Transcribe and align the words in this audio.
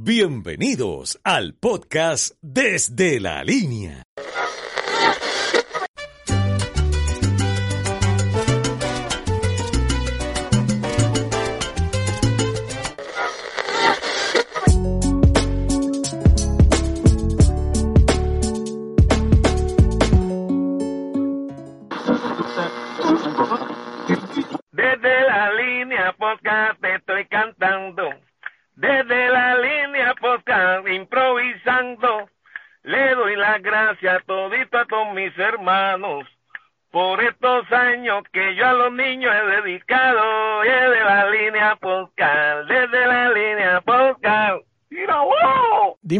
Bienvenidos 0.00 1.18
al 1.24 1.54
podcast 1.54 2.36
Desde 2.40 3.18
la 3.18 3.42
Línea. 3.42 4.07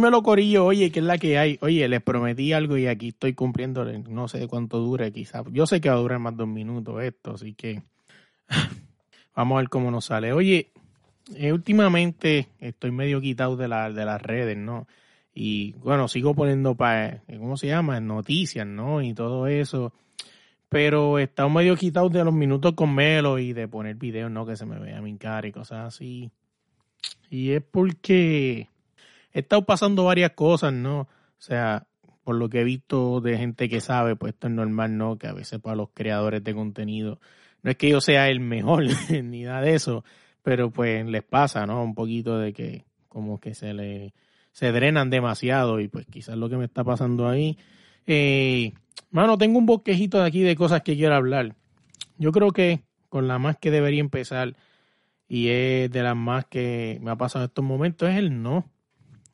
Dímelo, 0.08 0.22
Corillo, 0.22 0.64
oye, 0.64 0.90
¿qué 0.90 1.00
es 1.00 1.04
la 1.04 1.18
que 1.18 1.36
hay? 1.36 1.58
Oye, 1.60 1.86
les 1.86 2.00
prometí 2.00 2.54
algo 2.54 2.78
y 2.78 2.86
aquí 2.86 3.08
estoy 3.08 3.34
cumpliendo, 3.34 3.84
no 3.84 4.26
sé 4.26 4.48
cuánto 4.48 4.78
dure, 4.78 5.12
quizás. 5.12 5.44
Yo 5.52 5.66
sé 5.66 5.82
que 5.82 5.90
va 5.90 5.96
a 5.96 5.98
durar 5.98 6.18
más 6.18 6.34
de 6.34 6.44
un 6.44 6.54
minuto 6.54 6.98
esto, 7.02 7.34
así 7.34 7.52
que 7.52 7.82
vamos 9.36 9.56
a 9.56 9.58
ver 9.58 9.68
cómo 9.68 9.90
nos 9.90 10.06
sale. 10.06 10.32
Oye, 10.32 10.70
eh, 11.36 11.52
últimamente 11.52 12.48
estoy 12.58 12.90
medio 12.90 13.20
quitado 13.20 13.58
de, 13.58 13.68
la, 13.68 13.90
de 13.92 14.06
las 14.06 14.22
redes, 14.22 14.56
¿no? 14.56 14.86
Y 15.34 15.72
bueno, 15.72 16.08
sigo 16.08 16.32
poniendo 16.32 16.74
para, 16.74 17.22
¿cómo 17.27 17.58
se 17.58 17.66
llama? 17.66 18.00
Noticias, 18.00 18.66
¿no? 18.66 19.02
Y 19.02 19.12
todo 19.12 19.46
eso. 19.46 19.92
Pero 20.70 21.18
he 21.18 21.24
estado 21.24 21.50
medio 21.50 21.77
quitado 21.77 22.08
de 22.08 22.24
los 22.24 22.33
minutos 22.33 22.72
con 22.72 22.94
Melo 22.94 23.38
y 23.38 23.52
de 23.52 23.68
poner 23.68 23.96
videos, 23.96 24.30
¿no? 24.30 24.46
Que 24.46 24.56
se 24.56 24.64
me 24.64 24.78
vea 24.78 25.02
mi 25.02 25.18
cara 25.18 25.46
y 25.46 25.52
cosas 25.52 25.94
así. 25.94 26.30
Y 27.28 27.50
es 27.50 27.62
porque 27.62 28.68
he 29.39 29.42
estado 29.42 29.64
pasando 29.64 30.05
varias 30.05 30.33
cosas, 30.33 30.72
¿no? 30.72 31.00
O 31.00 31.08
sea, 31.39 31.86
por 32.25 32.36
lo 32.36 32.48
que 32.48 32.61
he 32.61 32.64
visto 32.64 33.20
de 33.20 33.39
gente 33.39 33.69
que 33.69 33.80
sabe, 33.80 34.17
pues 34.17 34.34
esto 34.34 34.48
es 34.48 34.53
normal, 34.53 34.97
¿no? 34.97 35.17
Que 35.17 35.28
a 35.28 35.33
veces 35.33 35.61
para 35.61 35.77
los 35.77 35.91
creadores 35.95 36.42
de 36.42 36.55
contenido, 36.55 37.20
no 37.62 37.70
es 37.70 37.77
que 37.77 37.89
yo 37.89 38.00
sea 38.00 38.28
el 38.28 38.41
mejor 38.41 38.84
ni 39.22 39.45
nada 39.45 39.62
de 39.62 39.75
eso, 39.75 40.05
pero 40.42 40.70
pues 40.70 41.06
les 41.06 41.22
pasa, 41.22 41.67
¿no? 41.67 41.83
Un 41.83 41.95
poquito 41.95 42.39
de 42.39 42.53
que 42.53 42.84
como 43.08 43.41
que 43.41 43.55
se 43.55 43.72
le 43.72 44.12
se 44.53 44.72
drenan 44.72 45.08
demasiado 45.08 45.78
y 45.78 45.89
pues 45.89 46.06
quizás 46.06 46.36
lo 46.36 46.48
que 46.48 46.56
me 46.56 46.64
está 46.64 46.83
pasando 46.83 47.28
ahí. 47.28 47.56
Eh, 48.06 48.73
mano, 49.11 49.39
tengo 49.39 49.58
un 49.58 49.67
bosquejito 49.67 50.19
de 50.19 50.27
aquí 50.27 50.42
de 50.42 50.56
cosas 50.56 50.83
que 50.83 50.97
quiero 50.97 51.14
hablar. 51.14 51.55
Yo 52.19 52.33
creo 52.33 52.50
que 52.50 52.83
con 53.08 53.28
la 53.28 53.39
más 53.39 53.56
que 53.56 53.70
debería 53.70 54.00
empezar 54.00 54.56
y 55.28 55.48
es 55.48 55.91
de 55.91 56.02
las 56.02 56.17
más 56.17 56.47
que 56.47 56.98
me 57.02 57.11
ha 57.12 57.17
pasado 57.17 57.45
en 57.45 57.50
estos 57.50 57.64
momentos, 57.64 58.08
es 58.08 58.17
el 58.17 58.42
no. 58.42 58.69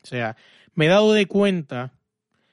O 0.05 0.07
sea, 0.07 0.37
me 0.75 0.85
he 0.85 0.89
dado 0.89 1.13
de 1.13 1.25
cuenta 1.25 1.91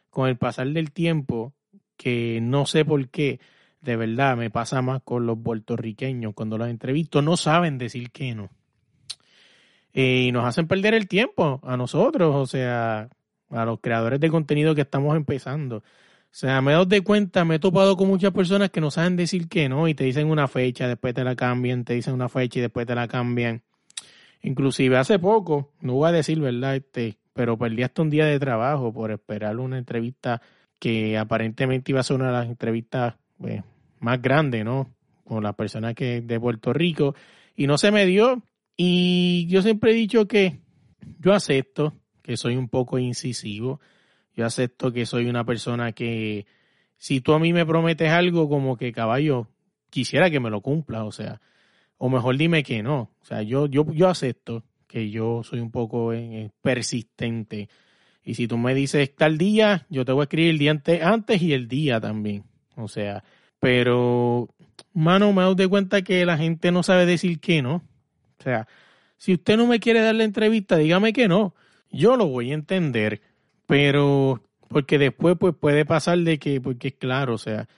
con 0.08 0.26
el 0.26 0.38
pasar 0.38 0.68
del 0.68 0.90
tiempo 0.90 1.52
que 1.98 2.40
no 2.40 2.64
sé 2.64 2.86
por 2.86 3.10
qué, 3.10 3.40
de 3.82 3.96
verdad, 3.96 4.38
me 4.38 4.48
pasa 4.48 4.80
más 4.80 5.02
con 5.02 5.26
los 5.26 5.38
puertorriqueños. 5.38 6.32
Cuando 6.32 6.56
los 6.56 6.68
entrevisto 6.68 7.20
no 7.20 7.36
saben 7.36 7.76
decir 7.76 8.10
que 8.10 8.34
no. 8.34 8.48
Eh, 9.92 10.28
y 10.28 10.32
nos 10.32 10.46
hacen 10.46 10.66
perder 10.66 10.94
el 10.94 11.08
tiempo 11.08 11.60
a 11.62 11.76
nosotros, 11.76 12.34
o 12.34 12.46
sea, 12.46 13.10
a 13.50 13.64
los 13.66 13.80
creadores 13.80 14.18
de 14.18 14.30
contenido 14.30 14.74
que 14.74 14.80
estamos 14.80 15.14
empezando. 15.14 15.76
O 15.76 15.82
sea, 16.30 16.62
me 16.62 16.70
he 16.70 16.72
dado 16.72 16.86
de 16.86 17.02
cuenta, 17.02 17.44
me 17.44 17.56
he 17.56 17.58
topado 17.58 17.98
con 17.98 18.08
muchas 18.08 18.32
personas 18.32 18.70
que 18.70 18.80
no 18.80 18.90
saben 18.90 19.16
decir 19.16 19.46
que 19.46 19.68
no 19.68 19.88
y 19.88 19.94
te 19.94 20.04
dicen 20.04 20.30
una 20.30 20.48
fecha, 20.48 20.88
después 20.88 21.12
te 21.12 21.22
la 21.22 21.36
cambian, 21.36 21.84
te 21.84 21.92
dicen 21.92 22.14
una 22.14 22.30
fecha 22.30 22.60
y 22.60 22.62
después 22.62 22.86
te 22.86 22.94
la 22.94 23.06
cambian. 23.08 23.62
Inclusive 24.40 24.96
hace 24.96 25.18
poco, 25.18 25.72
no 25.82 25.92
voy 25.92 26.08
a 26.08 26.12
decir 26.12 26.40
verdad, 26.40 26.76
este, 26.76 27.18
pero 27.32 27.56
perdí 27.56 27.82
hasta 27.82 28.02
un 28.02 28.10
día 28.10 28.26
de 28.26 28.38
trabajo 28.38 28.92
por 28.92 29.10
esperar 29.10 29.58
una 29.58 29.78
entrevista 29.78 30.42
que 30.78 31.16
aparentemente 31.16 31.92
iba 31.92 32.00
a 32.00 32.04
ser 32.04 32.16
una 32.16 32.26
de 32.26 32.32
las 32.32 32.46
entrevistas 32.46 33.14
pues, 33.38 33.62
más 34.00 34.20
grandes, 34.20 34.64
¿no? 34.64 34.94
Con 35.24 35.42
la 35.42 35.52
persona 35.52 35.94
que 35.94 36.20
de 36.20 36.40
Puerto 36.40 36.72
Rico 36.72 37.14
y 37.56 37.66
no 37.66 37.78
se 37.78 37.90
me 37.90 38.06
dio. 38.06 38.42
Y 38.76 39.46
yo 39.48 39.62
siempre 39.62 39.92
he 39.92 39.94
dicho 39.94 40.26
que 40.26 40.60
yo 41.20 41.32
acepto 41.32 41.94
que 42.22 42.36
soy 42.36 42.56
un 42.56 42.68
poco 42.68 42.98
incisivo 42.98 43.80
yo 44.34 44.46
acepto 44.46 44.92
que 44.92 45.06
soy 45.06 45.26
una 45.26 45.44
persona 45.44 45.92
que 45.92 46.46
si 46.96 47.20
tú 47.20 47.32
a 47.32 47.38
mí 47.38 47.52
me 47.52 47.66
prometes 47.66 48.10
algo 48.10 48.48
como 48.48 48.76
que 48.76 48.92
caballo 48.92 49.48
quisiera 49.90 50.30
que 50.30 50.40
me 50.40 50.50
lo 50.50 50.62
cumpla, 50.62 51.04
o 51.04 51.12
sea, 51.12 51.40
o 51.98 52.08
mejor 52.08 52.36
dime 52.36 52.62
que 52.62 52.82
no, 52.82 53.10
o 53.20 53.24
sea, 53.24 53.42
yo 53.42 53.66
yo 53.66 53.84
yo 53.92 54.08
acepto 54.08 54.64
que 54.92 55.10
yo 55.10 55.42
soy 55.42 55.60
un 55.60 55.70
poco 55.70 56.12
eh, 56.12 56.50
persistente. 56.60 57.68
Y 58.22 58.34
si 58.34 58.46
tú 58.46 58.58
me 58.58 58.74
dices 58.74 59.14
tal 59.16 59.38
día, 59.38 59.86
yo 59.88 60.04
te 60.04 60.12
voy 60.12 60.22
a 60.22 60.24
escribir 60.24 60.50
el 60.50 60.58
día 60.58 60.80
antes 61.02 61.42
y 61.42 61.54
el 61.54 61.66
día 61.66 62.00
también, 62.00 62.44
o 62.76 62.86
sea, 62.86 63.24
pero 63.58 64.48
mano 64.92 65.32
me 65.32 65.42
doy 65.42 65.68
cuenta 65.68 66.02
que 66.02 66.24
la 66.24 66.36
gente 66.36 66.70
no 66.70 66.82
sabe 66.82 67.06
decir 67.06 67.40
que 67.40 67.62
no, 67.62 67.76
o 68.38 68.42
sea, 68.42 68.68
si 69.16 69.32
usted 69.34 69.56
no 69.56 69.66
me 69.66 69.80
quiere 69.80 70.02
dar 70.02 70.14
la 70.14 70.24
entrevista, 70.24 70.76
dígame 70.76 71.12
que 71.12 71.26
no, 71.26 71.54
yo 71.90 72.16
lo 72.16 72.26
voy 72.26 72.52
a 72.52 72.54
entender 72.54 73.22
pero 73.72 74.42
porque 74.68 74.98
después 74.98 75.36
pues 75.38 75.54
puede 75.58 75.86
pasar 75.86 76.18
de 76.18 76.38
que, 76.38 76.60
porque 76.60 76.88
es 76.88 76.94
claro, 76.94 77.34
o 77.34 77.38
sea, 77.38 77.68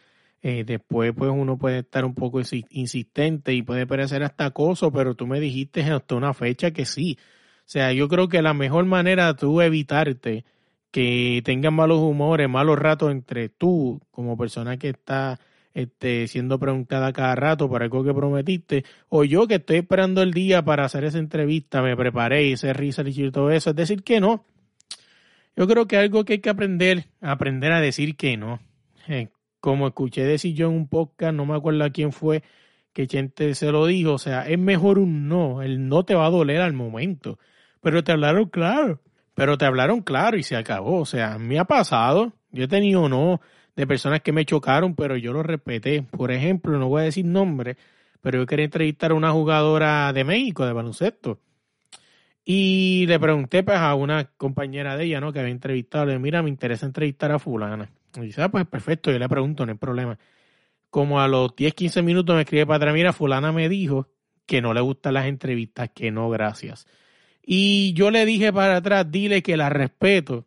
eh, 0.47 0.62
después 0.62 1.15
pues 1.16 1.31
uno 1.32 1.56
puede 1.56 1.78
estar 1.78 2.05
un 2.05 2.15
poco 2.15 2.43
insistente 2.69 3.55
y 3.55 3.62
puede 3.62 3.87
parecer 3.87 4.22
hasta 4.22 4.44
acoso, 4.44 4.93
pero 4.93 5.15
tú 5.15 5.27
me 5.27 5.41
dijiste 5.41 5.82
hasta 5.84 6.15
una 6.16 6.34
fecha 6.34 6.71
que 6.71 6.84
sí. 6.84 7.16
O 7.60 7.62
sea, 7.65 7.94
yo 7.94 8.09
creo 8.09 8.28
que 8.28 8.43
la 8.43 8.53
mejor 8.53 8.84
manera 8.84 9.28
de 9.28 9.38
tú 9.38 9.62
evitarte 9.62 10.44
que 10.91 11.41
tengas 11.47 11.72
malos 11.72 11.99
humores, 12.00 12.47
malos 12.47 12.78
ratos 12.78 13.10
entre 13.10 13.49
tú 13.49 14.03
como 14.10 14.37
persona 14.37 14.77
que 14.77 14.91
está 14.91 15.41
este, 15.72 16.28
siendo 16.28 16.59
preguntada 16.59 17.15
cada 17.15 17.34
rato 17.37 17.66
por 17.66 17.83
algo 17.83 18.04
que 18.04 18.12
prometiste, 18.12 18.84
o 19.09 19.25
yo 19.25 19.47
que 19.49 19.54
estoy 19.54 19.78
esperando 19.78 20.21
el 20.21 20.33
día 20.33 20.62
para 20.62 20.84
hacer 20.84 21.04
esa 21.04 21.19
entrevista, 21.19 21.81
me 21.81 21.97
preparé, 21.97 22.44
hice 22.49 22.75
research 22.75 23.16
y 23.16 23.31
todo 23.31 23.50
eso, 23.50 23.71
es 23.71 23.77
decir 23.77 24.03
que 24.03 24.21
no. 24.21 24.44
Yo 25.56 25.66
creo 25.66 25.87
que 25.87 25.97
algo 25.97 26.27
que 26.27 26.34
hay 26.34 26.41
que 26.41 26.50
aprender, 26.50 27.06
aprender 27.22 27.72
a 27.72 27.81
decir 27.81 28.15
que 28.16 28.37
no. 28.37 28.60
Eh, 29.09 29.28
como 29.64 29.86
escuché 29.86 30.25
decir 30.25 30.54
yo 30.54 30.66
en 30.69 30.75
un 30.75 30.88
podcast, 30.88 31.34
no 31.34 31.47
me 31.47 31.56
acuerdo 31.56 31.84
a 31.84 31.88
quién 31.88 32.12
fue, 32.12 32.42
que 32.92 33.06
gente 33.06 33.54
se 33.54 33.72
lo 33.72 33.86
dijo, 33.86 34.12
o 34.12 34.19
sea, 34.19 34.47
es 34.47 34.58
mejor 34.58 34.98
un 34.98 35.26
no, 35.26 35.62
el 35.62 35.88
no 35.88 36.04
te 36.04 36.14
va 36.14 36.26
a 36.26 36.30
doler 36.30 36.60
al 36.60 36.75
momento, 36.75 37.38
pero 37.80 38.04
te 38.04 38.12
hablaron 38.12 38.50
claro, 38.50 39.00
pero 39.32 39.56
te 39.56 39.64
hablaron 39.64 40.03
claro 40.03 40.36
y 40.36 40.42
se 40.42 40.54
acabó, 40.54 41.00
o 41.00 41.06
sea, 41.06 41.38
me 41.38 41.58
ha 41.58 41.64
pasado, 41.64 42.34
yo 42.53 42.64
he 42.64 42.69
tenido 42.69 43.08
no 43.08 43.41
de 43.74 43.86
personas 43.86 44.20
que 44.20 44.32
me 44.32 44.44
chocaron, 44.44 44.94
pero 44.94 45.16
yo 45.16 45.32
lo 45.32 45.42
respeté. 45.42 46.03
Por 46.03 46.30
ejemplo, 46.30 46.78
no 46.78 46.88
voy 46.88 47.00
a 47.00 47.04
decir 47.06 47.24
nombre, 47.24 47.78
pero 48.20 48.41
yo 48.41 48.47
quería 48.47 48.66
entrevistar 48.66 49.12
a 49.12 49.14
una 49.14 49.32
jugadora 49.32 50.12
de 50.12 50.24
México 50.24 50.66
de 50.66 50.74
baloncesto 50.74 51.41
y 52.44 53.06
le 53.08 53.19
pregunté 53.19 53.62
pues, 53.62 53.78
a 53.78 53.94
una 53.94 54.24
compañera 54.36 54.98
de 54.98 55.04
ella, 55.06 55.20
¿no? 55.20 55.32
Que 55.32 55.41
había 55.41 55.53
entrevistado, 55.53 56.04
le 56.04 56.12
dije, 56.12 56.22
mira, 56.22 56.42
me 56.42 56.50
interesa 56.50 56.84
entrevistar 56.84 57.32
a 57.32 57.38
fulana. 57.38 57.88
Y 58.22 58.26
dice, 58.26 58.42
ah, 58.42 58.50
pues 58.50 58.66
perfecto, 58.66 59.10
yo 59.10 59.19
le 59.19 59.28
pregunto, 59.28 59.64
no 59.66 59.72
hay 59.72 59.78
problema. 59.78 60.19
Como 60.91 61.20
a 61.20 61.28
los 61.28 61.54
10, 61.56 61.75
15 61.75 62.02
minutos 62.02 62.34
me 62.34 62.42
escribe 62.42 62.66
para 62.66 62.76
atrás, 62.76 62.94
mira, 62.94 63.12
fulana 63.12 63.52
me 63.52 63.69
dijo 63.69 64.08
que 64.47 64.60
no 64.62 64.75
le 64.75 64.80
gustan 64.80 65.14
las 65.14 65.26
entrevistas, 65.26 65.91
que 65.94 66.10
no, 66.10 66.28
gracias. 66.30 66.86
Y 67.42 67.92
yo 67.94 68.10
le 68.10 68.24
dije 68.24 68.53
para 68.53 68.76
atrás, 68.76 69.10
dile 69.10 69.42
que 69.42 69.56
la 69.56 69.69
respeto, 69.69 70.47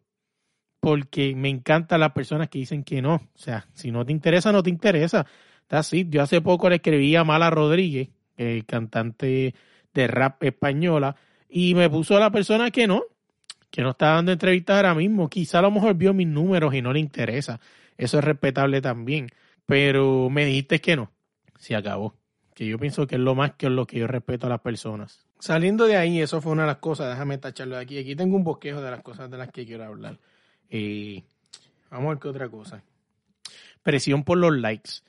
porque 0.79 1.35
me 1.35 1.49
encantan 1.49 1.99
las 1.99 2.11
personas 2.11 2.49
que 2.49 2.59
dicen 2.59 2.83
que 2.83 3.01
no. 3.01 3.15
O 3.15 3.37
sea, 3.37 3.67
si 3.73 3.91
no 3.91 4.05
te 4.05 4.11
interesa, 4.11 4.51
no 4.51 4.63
te 4.63 4.69
interesa. 4.69 5.25
Está 5.61 5.79
así. 5.79 6.07
Yo 6.09 6.21
hace 6.21 6.41
poco 6.41 6.69
le 6.69 6.75
escribí 6.75 7.15
a 7.15 7.23
Mala 7.23 7.49
Rodríguez, 7.49 8.09
el 8.37 8.65
cantante 8.65 9.53
de 9.93 10.07
rap 10.07 10.43
española, 10.43 11.15
y 11.49 11.75
me 11.75 11.89
puso 11.89 12.15
a 12.15 12.19
la 12.19 12.31
persona 12.31 12.71
que 12.71 12.87
no, 12.87 13.03
que 13.69 13.81
no 13.81 13.91
está 13.91 14.13
dando 14.13 14.31
entrevistas 14.31 14.77
ahora 14.77 14.95
mismo. 14.95 15.29
Quizá 15.29 15.59
a 15.59 15.63
lo 15.63 15.71
mejor 15.71 15.95
vio 15.95 16.13
mis 16.13 16.27
números 16.27 16.73
y 16.73 16.81
no 16.81 16.93
le 16.93 16.99
interesa. 16.99 17.59
Eso 17.97 18.19
es 18.19 18.23
respetable 18.23 18.81
también. 18.81 19.29
Pero 19.65 20.29
me 20.29 20.45
dijiste 20.45 20.79
que 20.79 20.95
no. 20.95 21.11
Se 21.57 21.75
acabó. 21.75 22.15
Que 22.53 22.65
yo 22.65 22.79
pienso 22.79 23.05
que 23.05 23.15
es 23.15 23.21
lo 23.21 23.35
más 23.35 23.53
que 23.53 23.67
es 23.67 23.71
lo 23.71 23.85
que 23.85 23.99
yo 23.99 24.07
respeto 24.07 24.47
a 24.47 24.49
las 24.49 24.61
personas. 24.61 25.25
Saliendo 25.39 25.85
de 25.85 25.97
ahí, 25.97 26.19
eso 26.19 26.41
fue 26.41 26.53
una 26.53 26.63
de 26.63 26.67
las 26.67 26.77
cosas. 26.77 27.09
Déjame 27.09 27.37
tacharlo 27.37 27.75
de 27.75 27.81
aquí. 27.81 27.99
Aquí 27.99 28.15
tengo 28.15 28.35
un 28.35 28.43
bosquejo 28.43 28.81
de 28.81 28.89
las 28.89 29.01
cosas 29.01 29.29
de 29.29 29.37
las 29.37 29.51
que 29.51 29.65
quiero 29.65 29.83
hablar. 29.83 30.17
Eh, 30.69 31.23
vamos 31.91 32.07
a 32.07 32.09
ver 32.09 32.19
qué 32.19 32.27
otra 32.29 32.49
cosa. 32.49 32.81
Presión 33.83 34.23
por 34.23 34.37
los 34.37 34.57
likes. 34.57 35.01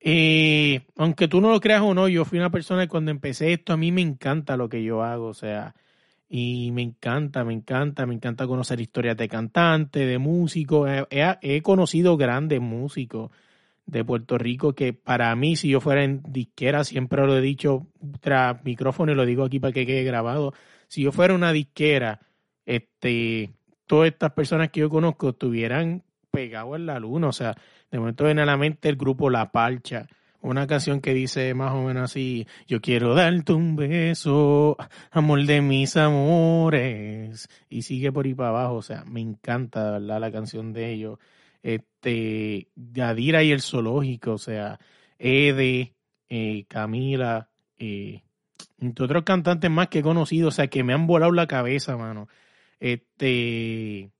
Eh, 0.00 0.82
aunque 0.96 1.28
tú 1.28 1.40
no 1.40 1.50
lo 1.50 1.60
creas 1.60 1.82
o 1.82 1.92
no, 1.92 2.08
yo 2.08 2.24
fui 2.24 2.38
una 2.38 2.50
persona 2.50 2.82
que 2.82 2.88
cuando 2.88 3.10
empecé 3.10 3.52
esto, 3.52 3.72
a 3.72 3.76
mí 3.76 3.92
me 3.92 4.02
encanta 4.02 4.56
lo 4.56 4.68
que 4.68 4.82
yo 4.82 5.02
hago. 5.02 5.26
O 5.26 5.34
sea, 5.34 5.74
y 6.28 6.70
me 6.72 6.82
encanta, 6.82 7.44
me 7.44 7.52
encanta, 7.52 8.06
me 8.06 8.14
encanta 8.14 8.46
conocer 8.46 8.80
historias 8.80 9.16
de 9.16 9.28
cantantes, 9.28 10.06
de 10.06 10.18
músicos. 10.18 10.88
He, 11.10 11.62
conocido 11.62 12.16
grandes 12.16 12.60
músicos 12.60 13.30
de 13.86 14.04
Puerto 14.04 14.36
Rico 14.36 14.74
que 14.74 14.92
para 14.92 15.34
mí, 15.36 15.54
si 15.56 15.68
yo 15.68 15.80
fuera 15.80 16.02
en 16.02 16.22
disquera, 16.26 16.82
siempre 16.84 17.24
lo 17.24 17.36
he 17.36 17.40
dicho 17.40 17.86
tras 18.20 18.64
micrófono 18.64 19.12
y 19.12 19.14
lo 19.14 19.24
digo 19.24 19.44
aquí 19.44 19.60
para 19.60 19.72
que 19.72 19.86
quede 19.86 20.02
grabado, 20.02 20.52
si 20.88 21.02
yo 21.02 21.12
fuera 21.12 21.34
una 21.34 21.52
disquera, 21.52 22.20
este, 22.64 23.50
todas 23.86 24.08
estas 24.08 24.32
personas 24.32 24.70
que 24.70 24.80
yo 24.80 24.90
conozco 24.90 25.30
estuvieran 25.30 26.02
pegados 26.32 26.76
en 26.76 26.86
la 26.86 26.98
luna. 26.98 27.28
O 27.28 27.32
sea, 27.32 27.54
de 27.90 27.98
momento 28.00 28.24
viene 28.24 28.42
a 28.42 28.46
la 28.46 28.56
mente 28.56 28.88
el 28.88 28.96
grupo 28.96 29.30
La 29.30 29.52
Parcha 29.52 30.08
una 30.46 30.66
canción 30.66 31.00
que 31.00 31.12
dice 31.12 31.54
más 31.54 31.72
o 31.72 31.82
menos 31.82 32.04
así, 32.04 32.46
yo 32.66 32.80
quiero 32.80 33.14
darte 33.14 33.52
un 33.52 33.74
beso, 33.74 34.76
amor 35.10 35.44
de 35.44 35.60
mis 35.60 35.96
amores, 35.96 37.48
y 37.68 37.82
sigue 37.82 38.12
por 38.12 38.26
ahí 38.26 38.34
para 38.34 38.50
abajo, 38.50 38.76
o 38.76 38.82
sea, 38.82 39.04
me 39.04 39.20
encanta. 39.20 39.98
La 39.98 40.30
canción 40.30 40.72
de 40.72 40.92
ellos. 40.92 41.18
Este, 41.62 42.68
Gadira 42.76 43.42
y 43.42 43.50
el 43.50 43.60
zoológico, 43.60 44.32
o 44.34 44.38
sea, 44.38 44.78
Ede, 45.18 45.94
eh, 46.28 46.64
Camila, 46.68 47.48
eh, 47.78 48.22
entre 48.78 49.04
otros 49.04 49.24
cantantes 49.24 49.70
más 49.70 49.88
que 49.88 49.98
he 49.98 50.02
conocido, 50.02 50.48
o 50.48 50.52
sea, 50.52 50.68
que 50.68 50.84
me 50.84 50.92
han 50.92 51.06
volado 51.06 51.32
la 51.32 51.46
cabeza, 51.46 51.96
mano. 51.96 52.28
Este, 52.78 54.10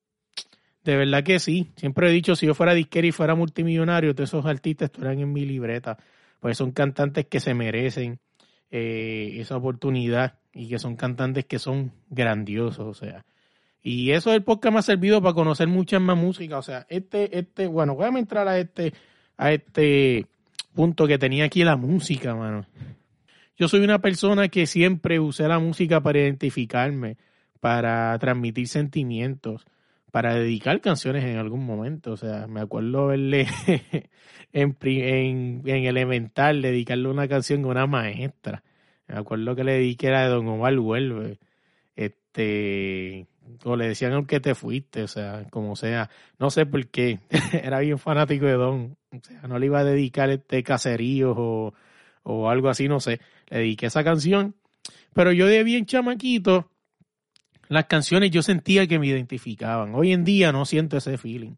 de 0.82 0.96
verdad 0.96 1.22
que 1.22 1.38
sí. 1.38 1.72
Siempre 1.76 2.08
he 2.08 2.12
dicho, 2.12 2.34
si 2.34 2.46
yo 2.46 2.54
fuera 2.54 2.74
disquera 2.74 3.06
y 3.06 3.12
fuera 3.12 3.34
multimillonario, 3.36 4.14
todos 4.14 4.30
esos 4.30 4.46
artistas 4.46 4.86
estuvieran 4.86 5.20
en 5.20 5.32
mi 5.32 5.44
libreta 5.44 5.98
pues 6.40 6.58
son 6.58 6.72
cantantes 6.72 7.26
que 7.26 7.40
se 7.40 7.54
merecen 7.54 8.18
eh, 8.70 9.36
esa 9.38 9.56
oportunidad 9.56 10.38
y 10.52 10.68
que 10.68 10.78
son 10.78 10.96
cantantes 10.96 11.44
que 11.44 11.58
son 11.58 11.92
grandiosos, 12.10 12.86
o 12.86 12.94
sea. 12.94 13.24
Y 13.82 14.10
eso 14.10 14.32
el 14.32 14.42
podcast 14.42 14.72
me 14.72 14.78
ha 14.80 14.82
servido 14.82 15.22
para 15.22 15.34
conocer 15.34 15.68
mucha 15.68 16.00
más 16.00 16.16
música, 16.16 16.58
o 16.58 16.62
sea, 16.62 16.86
este, 16.88 17.38
este, 17.38 17.66
bueno, 17.66 17.94
voy 17.94 18.06
a 18.06 18.18
entrar 18.18 18.48
a 18.48 18.58
este, 18.58 18.92
a 19.36 19.52
este 19.52 20.26
punto 20.74 21.06
que 21.06 21.18
tenía 21.18 21.44
aquí 21.44 21.62
la 21.62 21.76
música, 21.76 22.34
mano. 22.34 22.66
Yo 23.56 23.68
soy 23.68 23.80
una 23.80 24.00
persona 24.00 24.48
que 24.48 24.66
siempre 24.66 25.18
usé 25.20 25.48
la 25.48 25.58
música 25.58 26.00
para 26.00 26.18
identificarme, 26.18 27.16
para 27.60 28.18
transmitir 28.18 28.68
sentimientos 28.68 29.66
para 30.16 30.34
dedicar 30.34 30.80
canciones 30.80 31.24
en 31.24 31.36
algún 31.36 31.66
momento. 31.66 32.12
O 32.12 32.16
sea, 32.16 32.46
me 32.46 32.62
acuerdo 32.62 33.08
verle 33.08 33.46
en, 34.54 34.74
en, 34.80 35.62
en, 35.66 35.84
Elemental, 35.84 36.62
dedicarle 36.62 37.10
una 37.10 37.28
canción 37.28 37.62
a 37.66 37.68
una 37.68 37.86
maestra. 37.86 38.64
Me 39.08 39.18
acuerdo 39.18 39.54
que 39.54 39.62
le 39.62 39.72
dediqué 39.72 40.08
a 40.14 40.22
de 40.22 40.28
Don 40.28 40.48
Omar 40.48 40.74
Vuelve. 40.78 41.38
Este, 41.96 43.26
o 43.62 43.76
le 43.76 43.88
decían 43.88 44.14
aunque 44.14 44.40
te 44.40 44.54
fuiste, 44.54 45.02
o 45.02 45.06
sea, 45.06 45.44
como 45.50 45.76
sea. 45.76 46.08
No 46.38 46.48
sé 46.48 46.64
por 46.64 46.86
qué. 46.86 47.18
Era 47.52 47.80
bien 47.80 47.98
fanático 47.98 48.46
de 48.46 48.54
Don. 48.54 48.96
O 49.12 49.20
sea, 49.22 49.42
no 49.42 49.58
le 49.58 49.66
iba 49.66 49.80
a 49.80 49.84
dedicar 49.84 50.30
este 50.30 50.62
caserío 50.62 51.34
o, 51.36 51.74
o 52.22 52.48
algo 52.48 52.70
así, 52.70 52.88
no 52.88 53.00
sé. 53.00 53.20
Le 53.50 53.58
dediqué 53.58 53.84
esa 53.84 54.02
canción. 54.02 54.54
Pero 55.12 55.32
yo 55.32 55.46
de 55.46 55.62
bien 55.62 55.84
chamaquito 55.84 56.70
las 57.68 57.86
canciones 57.86 58.30
yo 58.30 58.42
sentía 58.42 58.86
que 58.86 58.98
me 58.98 59.06
identificaban. 59.06 59.94
Hoy 59.94 60.12
en 60.12 60.24
día 60.24 60.52
no 60.52 60.64
siento 60.64 60.96
ese 60.96 61.18
feeling. 61.18 61.54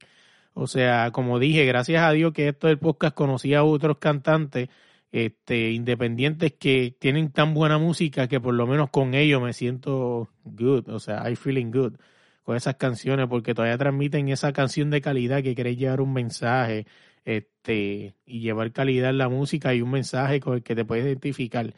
O 0.54 0.66
sea, 0.66 1.10
como 1.12 1.38
dije, 1.38 1.64
gracias 1.64 2.02
a 2.02 2.10
Dios 2.12 2.32
que 2.32 2.48
esto 2.48 2.66
del 2.66 2.78
podcast 2.78 3.14
conocía 3.14 3.60
a 3.60 3.64
otros 3.64 3.98
cantantes 3.98 4.68
este, 5.12 5.70
independientes 5.70 6.52
que 6.52 6.94
tienen 6.98 7.30
tan 7.30 7.54
buena 7.54 7.78
música 7.78 8.28
que 8.28 8.40
por 8.40 8.54
lo 8.54 8.66
menos 8.66 8.90
con 8.90 9.14
ellos 9.14 9.42
me 9.42 9.52
siento 9.52 10.28
good. 10.44 10.88
O 10.88 11.00
sea, 11.00 11.30
I 11.30 11.36
feeling 11.36 11.70
good 11.70 11.94
con 12.42 12.56
esas 12.56 12.76
canciones 12.76 13.26
porque 13.28 13.54
todavía 13.54 13.78
transmiten 13.78 14.30
esa 14.30 14.52
canción 14.52 14.90
de 14.90 15.00
calidad 15.00 15.42
que 15.42 15.54
queréis 15.54 15.78
llevar 15.78 16.00
un 16.00 16.12
mensaje 16.14 16.86
este, 17.24 18.14
y 18.24 18.40
llevar 18.40 18.72
calidad 18.72 19.10
en 19.10 19.18
la 19.18 19.28
música 19.28 19.74
y 19.74 19.82
un 19.82 19.90
mensaje 19.90 20.40
con 20.40 20.54
el 20.54 20.62
que 20.62 20.74
te 20.74 20.84
puedes 20.84 21.04
identificar. 21.04 21.74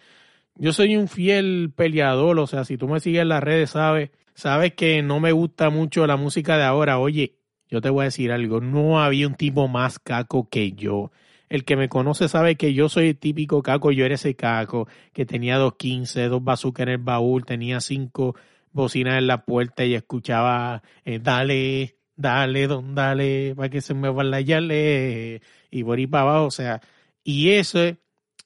Yo 0.56 0.73
soy 0.73 0.97
un 0.97 1.08
fiel 1.08 1.73
peleador, 1.75 2.38
o 2.38 2.47
sea, 2.47 2.64
si 2.64 2.76
tú 2.76 2.88
me 2.88 3.00
sigues 3.00 3.23
en 3.23 3.29
las 3.29 3.43
redes, 3.43 3.70
sabes 3.70 4.11
sabes 4.41 4.75
que 4.75 5.02
no 5.02 5.20
me 5.20 5.32
gusta 5.32 5.70
mucho 5.70 6.06
la 6.06 6.17
música 6.17 6.56
de 6.56 6.64
ahora. 6.64 6.99
Oye, 6.99 7.37
yo 7.69 7.81
te 7.81 7.91
voy 7.91 8.02
a 8.02 8.05
decir 8.05 8.32
algo, 8.32 8.61
no 8.61 9.00
había 9.00 9.29
un 9.29 9.35
tipo 9.35 9.69
más 9.69 9.99
caco 9.99 10.49
que 10.49 10.73
yo. 10.73 11.12
El 11.49 11.64
que 11.64 11.76
me 11.76 11.88
conoce 11.88 12.29
sabe 12.29 12.56
que 12.56 12.75
yo 12.75 12.88
soy 12.88 13.08
el 13.08 13.19
típico 13.19 13.62
caco, 13.62 13.91
yo 13.93 14.05
era 14.05 14.14
ese 14.14 14.37
caco 14.37 14.88
que 15.12 15.26
tenía 15.26 15.58
dos 15.58 15.75
quince, 15.76 16.29
dos 16.29 16.43
bazucas 16.43 16.85
en 16.85 16.91
el 16.91 16.99
baúl, 16.99 17.44
tenía 17.44 17.81
cinco 17.81 18.35
bocinas 18.73 19.19
en 19.19 19.26
la 19.26 19.44
puerta 19.44 19.85
y 19.85 19.94
escuchaba 19.94 20.82
eh, 21.05 21.19
dale, 21.20 21.97
dale, 22.17 22.67
don 22.67 22.94
dale, 22.94 23.55
para 23.56 23.69
que 23.69 23.81
se 23.81 23.94
me 23.94 24.11
vaya 24.11 24.41
yale 24.41 25.43
y 25.70 25.85
por 25.85 25.99
ahí 25.99 26.06
para 26.06 26.23
abajo, 26.23 26.47
o 26.47 26.50
sea, 26.52 26.81
y 27.25 27.50
eso 27.50 27.82
es 27.82 27.97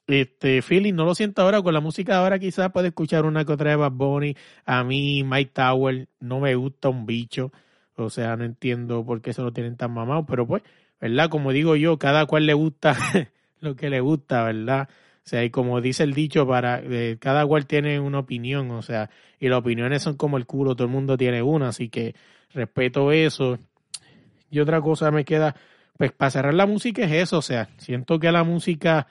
este 0.07 0.61
feeling 0.63 0.95
no 0.95 1.05
lo 1.05 1.15
siento 1.15 1.43
ahora 1.43 1.63
con 1.63 1.73
la 1.73 1.81
música 1.81 2.19
ahora 2.19 2.39
quizás 2.39 2.71
puede 2.73 2.89
escuchar 2.89 3.25
una 3.25 3.45
que 3.45 3.53
otra 3.53 3.71
de 3.71 3.77
Bad 3.77 3.93
Bunny. 3.93 4.37
A 4.67 4.85
mí 4.85 5.25
Mike 5.25 5.53
Tower 5.55 6.09
no 6.21 6.41
me 6.41 6.55
gusta 6.55 6.89
un 6.91 7.07
bicho. 7.07 7.53
O 7.97 8.11
sea 8.11 8.37
no 8.37 8.45
entiendo 8.45 9.05
por 9.05 9.23
qué 9.23 9.33
se 9.33 9.43
lo 9.43 9.53
tienen 9.53 9.77
tan 9.77 9.93
mamado 9.93 10.27
pero 10.27 10.47
pues 10.47 10.63
verdad 11.01 11.29
como 11.31 11.53
digo 11.53 11.77
yo 11.77 11.99
cada 11.99 12.27
cual 12.27 12.47
le 12.47 12.55
gusta 12.55 12.97
lo 13.61 13.77
que 13.77 13.89
le 13.89 14.01
gusta 14.01 14.43
verdad 14.43 14.89
o 14.91 15.29
sea 15.29 15.45
y 15.45 15.51
como 15.51 15.81
dice 15.81 16.03
el 16.03 16.13
dicho 16.13 16.47
para 16.47 16.81
eh, 16.83 17.19
cada 17.21 17.47
cual 17.47 17.67
tiene 17.67 18.01
una 18.01 18.19
opinión 18.19 18.71
o 18.73 18.83
sea 18.83 19.11
y 19.39 19.49
las 19.49 19.61
opiniones 19.61 20.03
son 20.03 20.17
como 20.17 20.39
el 20.39 20.47
culo 20.47 20.75
todo 20.75 20.87
el 20.87 20.93
mundo 20.93 21.17
tiene 21.17 21.43
una 21.43 21.69
así 21.69 21.89
que 21.89 22.15
respeto 22.53 23.11
eso. 23.13 23.59
Y 24.51 24.61
otra 24.61 24.81
cosa 24.81 25.11
me 25.11 25.25
queda 25.25 25.57
pues 25.97 26.13
para 26.13 26.31
cerrar 26.31 26.55
la 26.55 26.67
música 26.67 27.05
es 27.05 27.13
eso 27.13 27.39
o 27.39 27.43
sea 27.43 27.69
siento 27.79 28.19
que 28.19 28.33
la 28.33 28.45
música 28.45 29.07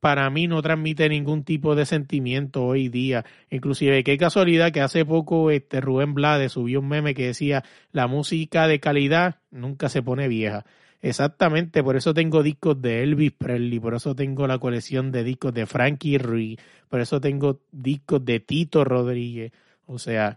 para 0.00 0.28
mí 0.30 0.46
no 0.46 0.60
transmite 0.60 1.08
ningún 1.08 1.44
tipo 1.44 1.74
de 1.74 1.86
sentimiento 1.86 2.64
hoy 2.64 2.88
día. 2.88 3.24
Inclusive, 3.50 4.04
qué 4.04 4.18
casualidad 4.18 4.72
que 4.72 4.80
hace 4.80 5.04
poco 5.04 5.50
este 5.50 5.80
Rubén 5.80 6.14
Blades 6.14 6.52
subió 6.52 6.80
un 6.80 6.88
meme 6.88 7.14
que 7.14 7.26
decía, 7.26 7.64
la 7.92 8.06
música 8.06 8.68
de 8.68 8.80
calidad 8.80 9.36
nunca 9.50 9.88
se 9.88 10.02
pone 10.02 10.28
vieja. 10.28 10.64
Exactamente, 11.00 11.82
por 11.82 11.96
eso 11.96 12.14
tengo 12.14 12.42
discos 12.42 12.80
de 12.80 13.02
Elvis 13.02 13.32
Presley, 13.32 13.78
por 13.78 13.94
eso 13.94 14.14
tengo 14.14 14.46
la 14.46 14.58
colección 14.58 15.12
de 15.12 15.22
discos 15.22 15.52
de 15.52 15.66
Frankie 15.66 16.16
Ruiz, 16.16 16.58
por 16.88 17.00
eso 17.00 17.20
tengo 17.20 17.60
discos 17.72 18.24
de 18.24 18.40
Tito 18.40 18.84
Rodríguez. 18.84 19.52
O 19.86 19.98
sea, 19.98 20.34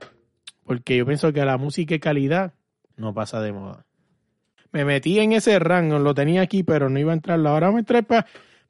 porque 0.66 0.98
yo 0.98 1.06
pienso 1.06 1.32
que 1.32 1.46
la 1.46 1.58
música 1.58 1.96
de 1.96 2.02
calidad 2.02 2.54
no 2.98 3.14
pasa 3.14 3.42
de 3.42 3.54
moda. 3.54 3.86
Me 4.74 4.84
metí 4.84 5.20
en 5.20 5.32
ese 5.32 5.58
rango, 5.60 6.00
lo 6.00 6.14
tenía 6.14 6.42
aquí, 6.42 6.64
pero 6.64 6.90
no 6.90 7.00
iba 7.00 7.12
a 7.12 7.16
entrar. 7.16 7.40
Ahora 7.48 7.72
me 7.72 7.84
trepa 7.84 8.26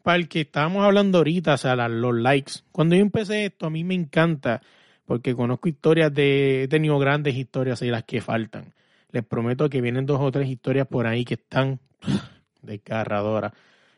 para 0.07 0.19
el 0.19 0.29
que 0.29 0.39
estábamos 0.39 0.85
hablando 0.85 1.17
ahorita, 1.17 1.55
o 1.55 1.57
sea, 1.57 1.75
los 1.89 2.15
likes. 2.15 2.53
Cuando 2.71 2.95
yo 2.95 3.01
empecé 3.01 3.43
esto, 3.43 3.65
a 3.65 3.69
mí 3.69 3.83
me 3.83 3.93
encanta, 3.93 4.61
porque 5.03 5.35
conozco 5.35 5.67
historias 5.67 6.13
de, 6.13 6.63
he 6.63 6.67
tenido 6.69 6.97
grandes 6.97 7.35
historias 7.35 7.81
y 7.81 7.87
las 7.87 8.05
que 8.05 8.21
faltan. 8.21 8.73
Les 9.11 9.25
prometo 9.25 9.69
que 9.69 9.81
vienen 9.81 10.05
dos 10.05 10.21
o 10.21 10.31
tres 10.31 10.47
historias 10.47 10.87
por 10.87 11.07
ahí 11.07 11.25
que 11.25 11.33
están 11.33 11.81
desgarradoras 12.61 13.51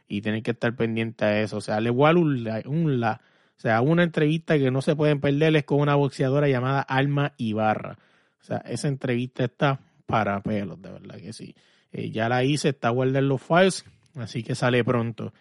y 0.07 0.21
tienen 0.21 0.41
que 0.41 0.49
estar 0.49 0.75
pendientes 0.75 1.27
a 1.27 1.41
eso. 1.41 1.57
O 1.57 1.61
sea, 1.61 1.79
le 1.79 1.89
igual 1.89 2.17
un 2.17 2.49
un 2.65 2.99
la. 2.99 3.21
O 3.55 3.61
sea, 3.61 3.79
una 3.81 4.01
entrevista 4.01 4.57
que 4.57 4.71
no 4.71 4.81
se 4.81 4.95
pueden 4.95 5.19
perder 5.19 5.57
es 5.57 5.63
con 5.63 5.79
una 5.79 5.93
boxeadora 5.93 6.47
llamada 6.47 6.81
Alma 6.81 7.33
Ibarra. 7.37 7.99
O 8.41 8.43
sea, 8.43 8.57
esa 8.65 8.87
entrevista 8.87 9.43
está 9.43 9.79
para 10.07 10.41
pelos, 10.41 10.81
de 10.81 10.91
verdad 10.91 11.17
que 11.17 11.33
sí. 11.33 11.53
Eh, 11.91 12.09
ya 12.09 12.27
la 12.29 12.43
hice, 12.43 12.69
está 12.69 12.89
guardada 12.89 13.19
en 13.19 13.27
los 13.27 13.43
files, 13.43 13.85
así 14.15 14.41
que 14.41 14.55
sale 14.55 14.83
pronto 14.83 15.33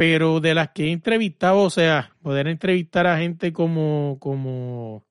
pero 0.00 0.40
de 0.40 0.54
las 0.54 0.70
que 0.70 0.86
he 0.86 0.92
entrevistado, 0.92 1.60
o 1.60 1.68
sea, 1.68 2.16
poder 2.22 2.48
entrevistar 2.48 3.06
a 3.06 3.18
gente 3.18 3.52
como, 3.52 4.16
como 4.18 5.04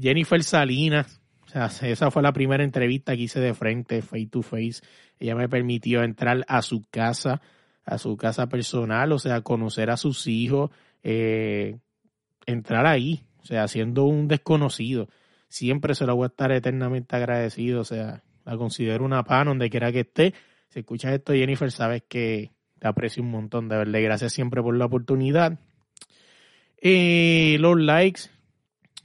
Jennifer 0.00 0.40
Salinas, 0.44 1.20
o 1.42 1.48
sea, 1.48 1.66
esa 1.66 2.12
fue 2.12 2.22
la 2.22 2.32
primera 2.32 2.62
entrevista 2.62 3.16
que 3.16 3.22
hice 3.22 3.40
de 3.40 3.54
frente, 3.54 4.02
face 4.02 4.28
to 4.30 4.42
face. 4.42 4.82
Ella 5.18 5.34
me 5.34 5.48
permitió 5.48 6.04
entrar 6.04 6.44
a 6.46 6.62
su 6.62 6.84
casa, 6.92 7.42
a 7.84 7.98
su 7.98 8.16
casa 8.16 8.48
personal, 8.48 9.10
o 9.10 9.18
sea, 9.18 9.40
conocer 9.40 9.90
a 9.90 9.96
sus 9.96 10.28
hijos, 10.28 10.70
eh, 11.02 11.80
entrar 12.46 12.86
ahí, 12.86 13.24
o 13.42 13.46
sea, 13.46 13.66
siendo 13.66 14.04
un 14.04 14.28
desconocido. 14.28 15.08
Siempre 15.48 15.96
se 15.96 16.06
lo 16.06 16.14
voy 16.14 16.26
a 16.26 16.28
estar 16.28 16.52
eternamente 16.52 17.16
agradecido, 17.16 17.80
o 17.80 17.84
sea, 17.84 18.22
la 18.44 18.56
considero 18.56 19.04
una 19.04 19.24
pan 19.24 19.48
donde 19.48 19.68
quiera 19.70 19.90
que 19.90 20.00
esté. 20.00 20.34
Si 20.68 20.78
escuchas 20.78 21.14
esto, 21.14 21.32
Jennifer, 21.32 21.72
sabes 21.72 22.04
que 22.08 22.53
aprecio 22.88 23.22
un 23.22 23.30
montón, 23.30 23.68
de 23.68 23.76
verdad. 23.76 24.00
gracias 24.02 24.32
siempre 24.32 24.62
por 24.62 24.76
la 24.76 24.86
oportunidad. 24.86 25.58
Los 26.82 27.80
likes. 27.80 28.22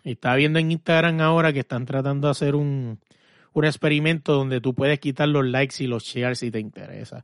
Estaba 0.03 0.35
viendo 0.35 0.59
en 0.59 0.71
Instagram 0.71 1.19
ahora 1.21 1.53
que 1.53 1.59
están 1.59 1.85
tratando 1.85 2.27
de 2.27 2.31
hacer 2.31 2.55
un, 2.55 2.99
un 3.53 3.65
experimento 3.65 4.33
donde 4.33 4.61
tú 4.61 4.73
puedes 4.73 4.99
quitar 4.99 5.27
los 5.27 5.45
likes 5.45 5.83
y 5.83 5.87
los 5.87 6.03
shares 6.03 6.39
si 6.39 6.51
te 6.51 6.59
interesa. 6.59 7.23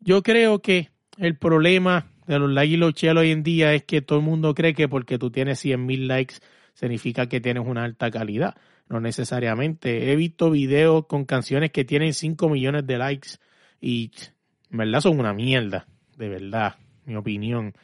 Yo 0.00 0.22
creo 0.22 0.60
que 0.60 0.90
el 1.18 1.36
problema 1.36 2.06
de 2.26 2.38
los 2.38 2.50
likes 2.50 2.74
y 2.74 2.76
los 2.76 2.94
shares 2.94 3.20
hoy 3.20 3.30
en 3.30 3.42
día 3.42 3.72
es 3.74 3.84
que 3.84 4.02
todo 4.02 4.18
el 4.18 4.24
mundo 4.24 4.54
cree 4.54 4.74
que 4.74 4.88
porque 4.88 5.18
tú 5.18 5.30
tienes 5.30 5.64
100.000 5.64 6.06
likes 6.06 6.34
significa 6.74 7.28
que 7.28 7.40
tienes 7.40 7.66
una 7.66 7.84
alta 7.84 8.10
calidad. 8.10 8.56
no 8.88 9.00
necesariamente. 9.00 10.12
He 10.12 10.16
visto 10.16 10.50
videos 10.50 11.06
con 11.06 11.24
canciones 11.24 11.72
que 11.72 11.84
tienen 11.84 12.12
5 12.14 12.48
millones 12.48 12.86
de 12.86 12.98
likes 12.98 13.30
y 13.80 14.10
en 14.70 14.78
verdad 14.78 15.00
son 15.00 15.18
una 15.18 15.32
mierda, 15.32 15.86
de 16.16 16.28
verdad, 16.28 16.76
mi 17.04 17.16
opinión. 17.16 17.74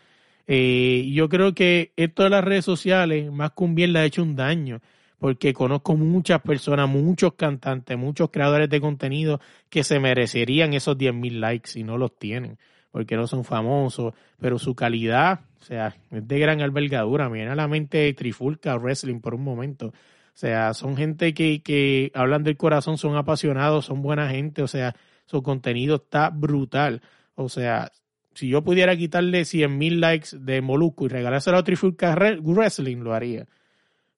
Eh, 0.47 1.11
yo 1.12 1.29
creo 1.29 1.55
que 1.55 1.93
esto 1.97 2.25
de 2.25 2.31
las 2.31 2.45
redes 2.45 2.65
sociales, 2.65 3.31
más 3.31 3.53
que 3.53 3.65
un 3.65 3.75
bien, 3.75 3.93
le 3.93 4.01
ha 4.01 4.05
hecho 4.05 4.23
un 4.23 4.37
daño, 4.37 4.81
porque 5.19 5.53
conozco 5.55 5.97
muchas 5.97 6.41
personas, 6.43 6.89
muchos 6.89 7.35
cantantes, 7.35 7.97
muchos 7.97 8.31
creadores 8.31 8.69
de 8.69 8.81
contenido 8.81 9.41
que 9.71 9.85
se 9.85 10.01
merecerían 10.01 10.75
esos 10.75 10.99
10.000 10.99 11.39
likes 11.39 11.79
y 11.79 11.85
no 11.85 11.97
los 11.97 12.19
tienen, 12.19 12.59
porque 12.91 13.17
no 13.17 13.27
son 13.29 13.45
famosos, 13.45 14.15
pero 14.41 14.59
su 14.59 14.75
calidad, 14.75 15.41
o 15.61 15.65
sea, 15.65 15.95
es 16.11 16.27
de 16.27 16.39
gran 16.41 16.61
albergadura. 16.61 17.29
Me 17.29 17.37
viene 17.37 17.53
a 17.53 17.55
la 17.55 17.69
mente 17.69 18.12
Trifulca 18.15 18.77
Wrestling 18.77 19.21
por 19.21 19.35
un 19.35 19.45
momento. 19.45 19.87
O 19.87 19.93
sea, 20.35 20.75
son 20.75 20.97
gente 20.97 21.35
que, 21.35 21.62
que 21.62 22.11
hablan 22.15 22.43
del 22.43 22.57
corazón, 22.57 22.99
son 22.99 23.17
apasionados, 23.17 23.85
son 23.85 24.03
buena 24.03 24.29
gente, 24.29 24.62
o 24.62 24.67
sea, 24.67 24.97
su 25.26 25.43
contenido 25.43 25.97
está 25.97 26.31
brutal. 26.31 27.02
O 27.35 27.49
sea, 27.49 27.91
si 28.35 28.49
yo 28.49 28.62
pudiera 28.62 28.97
quitarle 28.97 29.45
100 29.45 29.79
mil 29.79 30.00
likes 30.00 30.37
de 30.38 30.61
Molusco 30.61 31.07
y 31.07 31.09
regalárselo 31.09 31.59
a 31.59 31.64
Trifulca 31.64 32.14
Wrestling, 32.14 32.99
lo 32.99 33.14
haría. 33.14 33.47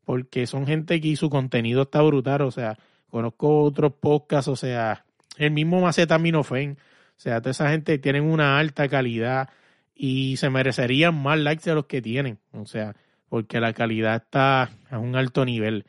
Porque 0.05 0.47
son 0.47 0.67
gente 0.67 1.01
que 1.01 1.17
su 1.17 1.31
contenido 1.31 1.83
está 1.83 2.03
brutal. 2.03 2.43
O 2.43 2.51
sea, 2.51 2.79
conozco 3.09 3.63
otros 3.63 3.93
podcasts, 4.01 4.49
o 4.49 4.57
sea, 4.57 5.05
el 5.37 5.51
mismo 5.51 5.81
Macetaminofen. 5.81 6.79
O 7.17 7.21
sea, 7.21 7.41
toda 7.41 7.53
esa 7.53 7.71
gente 7.71 7.99
tienen 7.99 8.25
una 8.25 8.59
alta 8.59 8.89
calidad 8.89 9.49
y 9.95 10.37
se 10.37 10.51
merecerían 10.51 11.15
más 11.15 11.39
likes 11.39 11.69
de 11.69 11.75
los 11.75 11.87
que 11.87 12.03
tienen. 12.03 12.39
O 12.53 12.67
sea, 12.67 12.95
porque 13.29 13.61
la 13.61 13.73
calidad 13.73 14.17
está 14.17 14.71
a 14.91 14.99
un 14.99 15.17
alto 15.17 15.45
nivel. 15.45 15.87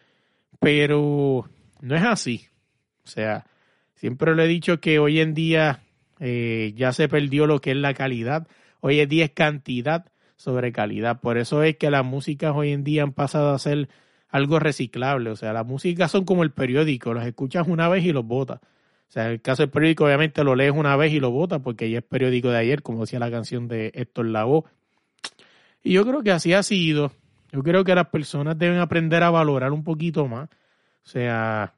Pero 0.59 1.49
no 1.81 1.95
es 1.95 2.03
así. 2.03 2.47
O 3.03 3.07
sea, 3.07 3.45
siempre 3.95 4.35
le 4.35 4.45
he 4.45 4.47
dicho 4.47 4.79
que 4.79 4.99
hoy 4.99 5.19
en 5.19 5.33
día 5.33 5.81
eh, 6.19 6.73
ya 6.75 6.93
se 6.93 7.09
perdió 7.09 7.47
lo 7.47 7.59
que 7.59 7.71
es 7.71 7.77
la 7.77 7.93
calidad. 7.93 8.47
Hoy 8.79 8.99
en 8.99 9.09
día 9.09 9.25
es 9.25 9.31
cantidad 9.31 10.05
sobre 10.35 10.71
calidad. 10.71 11.19
Por 11.19 11.37
eso 11.37 11.63
es 11.63 11.77
que 11.77 11.89
las 11.89 12.05
músicas 12.05 12.53
hoy 12.55 12.71
en 12.71 12.83
día 12.83 13.03
han 13.03 13.13
pasado 13.13 13.53
a 13.53 13.59
ser 13.59 13.89
algo 14.29 14.59
reciclable. 14.59 15.29
O 15.29 15.35
sea, 15.35 15.53
las 15.53 15.65
músicas 15.65 16.11
son 16.11 16.25
como 16.25 16.43
el 16.43 16.51
periódico, 16.51 17.13
los 17.13 17.25
escuchas 17.25 17.67
una 17.67 17.89
vez 17.89 18.03
y 18.05 18.11
los 18.11 18.25
botas. 18.25 18.59
O 18.61 19.11
sea, 19.11 19.25
en 19.27 19.31
el 19.33 19.41
caso 19.41 19.63
del 19.63 19.69
periódico, 19.69 20.05
obviamente 20.05 20.43
lo 20.43 20.55
lees 20.55 20.73
una 20.75 20.95
vez 20.95 21.13
y 21.13 21.19
lo 21.19 21.31
botas 21.31 21.61
porque 21.61 21.89
ya 21.89 21.99
es 21.99 22.03
periódico 22.03 22.49
de 22.49 22.57
ayer, 22.57 22.81
como 22.81 23.01
decía 23.01 23.19
la 23.19 23.31
canción 23.31 23.67
de 23.67 23.91
Héctor 23.93 24.25
Lavoe. 24.25 24.63
Y 25.83 25.93
yo 25.93 26.05
creo 26.05 26.23
que 26.23 26.31
así 26.31 26.53
ha 26.53 26.63
sido. 26.63 27.11
Yo 27.51 27.63
creo 27.63 27.83
que 27.83 27.95
las 27.95 28.07
personas 28.07 28.57
deben 28.57 28.79
aprender 28.79 29.23
a 29.23 29.29
valorar 29.29 29.71
un 29.71 29.83
poquito 29.83 30.27
más. 30.27 30.49
O 30.49 31.07
sea, 31.07 31.74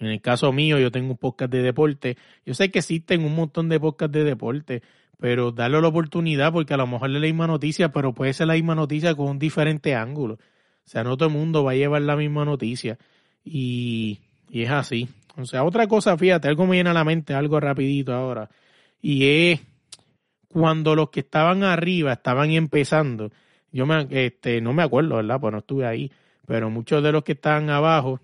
en 0.00 0.06
el 0.08 0.20
caso 0.20 0.52
mío, 0.52 0.78
yo 0.78 0.90
tengo 0.90 1.10
un 1.12 1.16
podcast 1.16 1.50
de 1.50 1.62
deporte. 1.62 2.16
Yo 2.46 2.54
sé 2.54 2.70
que 2.70 2.78
existen 2.78 3.24
un 3.24 3.34
montón 3.34 3.68
de 3.68 3.80
podcasts 3.80 4.12
de 4.12 4.24
deporte, 4.24 4.82
pero 5.18 5.50
darle 5.50 5.80
la 5.80 5.88
oportunidad 5.88 6.52
porque 6.52 6.74
a 6.74 6.76
lo 6.76 6.86
mejor 6.86 7.10
es 7.10 7.14
la 7.14 7.20
misma 7.20 7.46
noticia, 7.46 7.90
pero 7.90 8.14
puede 8.14 8.32
ser 8.32 8.46
la 8.46 8.54
misma 8.54 8.74
noticia 8.74 9.14
con 9.14 9.28
un 9.28 9.38
diferente 9.38 9.94
ángulo. 9.94 10.34
O 10.34 10.90
sea, 10.90 11.02
no 11.04 11.16
todo 11.16 11.28
el 11.28 11.34
mundo 11.34 11.64
va 11.64 11.72
a 11.72 11.74
llevar 11.74 12.02
la 12.02 12.16
misma 12.16 12.44
noticia. 12.44 12.98
Y, 13.44 14.20
y 14.50 14.62
es 14.62 14.70
así. 14.70 15.08
O 15.36 15.44
sea, 15.44 15.64
otra 15.64 15.86
cosa, 15.86 16.16
fíjate, 16.16 16.48
algo 16.48 16.66
me 16.66 16.72
viene 16.72 16.90
a 16.90 16.94
la 16.94 17.04
mente, 17.04 17.34
algo 17.34 17.58
rapidito 17.58 18.14
ahora. 18.14 18.48
Y 19.02 19.50
es 19.50 19.60
cuando 20.48 20.94
los 20.94 21.10
que 21.10 21.20
estaban 21.20 21.64
arriba 21.64 22.12
estaban 22.12 22.50
empezando. 22.52 23.30
Yo 23.72 23.84
me, 23.86 24.06
este, 24.10 24.60
no 24.60 24.72
me 24.72 24.82
acuerdo, 24.82 25.16
¿verdad? 25.16 25.40
Pues 25.40 25.52
no 25.52 25.58
estuve 25.58 25.86
ahí. 25.86 26.10
Pero 26.46 26.70
muchos 26.70 27.02
de 27.02 27.12
los 27.12 27.24
que 27.24 27.32
estaban 27.32 27.68
abajo 27.68 28.20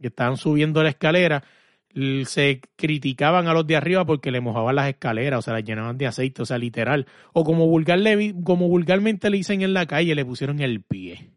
que 0.00 0.08
estaban 0.08 0.36
subiendo 0.36 0.82
la 0.82 0.90
escalera, 0.90 1.44
se 2.24 2.60
criticaban 2.76 3.48
a 3.48 3.54
los 3.54 3.66
de 3.66 3.76
arriba 3.76 4.04
porque 4.04 4.30
le 4.30 4.40
mojaban 4.40 4.76
las 4.76 4.88
escaleras, 4.88 5.40
o 5.40 5.42
sea, 5.42 5.54
las 5.54 5.64
llenaban 5.64 5.98
de 5.98 6.06
aceite, 6.06 6.42
o 6.42 6.46
sea, 6.46 6.58
literal. 6.58 7.06
O 7.32 7.44
como, 7.44 7.66
como 8.44 8.68
vulgarmente 8.68 9.30
le 9.30 9.36
dicen 9.36 9.62
en 9.62 9.74
la 9.74 9.86
calle, 9.86 10.14
le 10.14 10.24
pusieron 10.24 10.60
el 10.60 10.82
pie. 10.82 11.30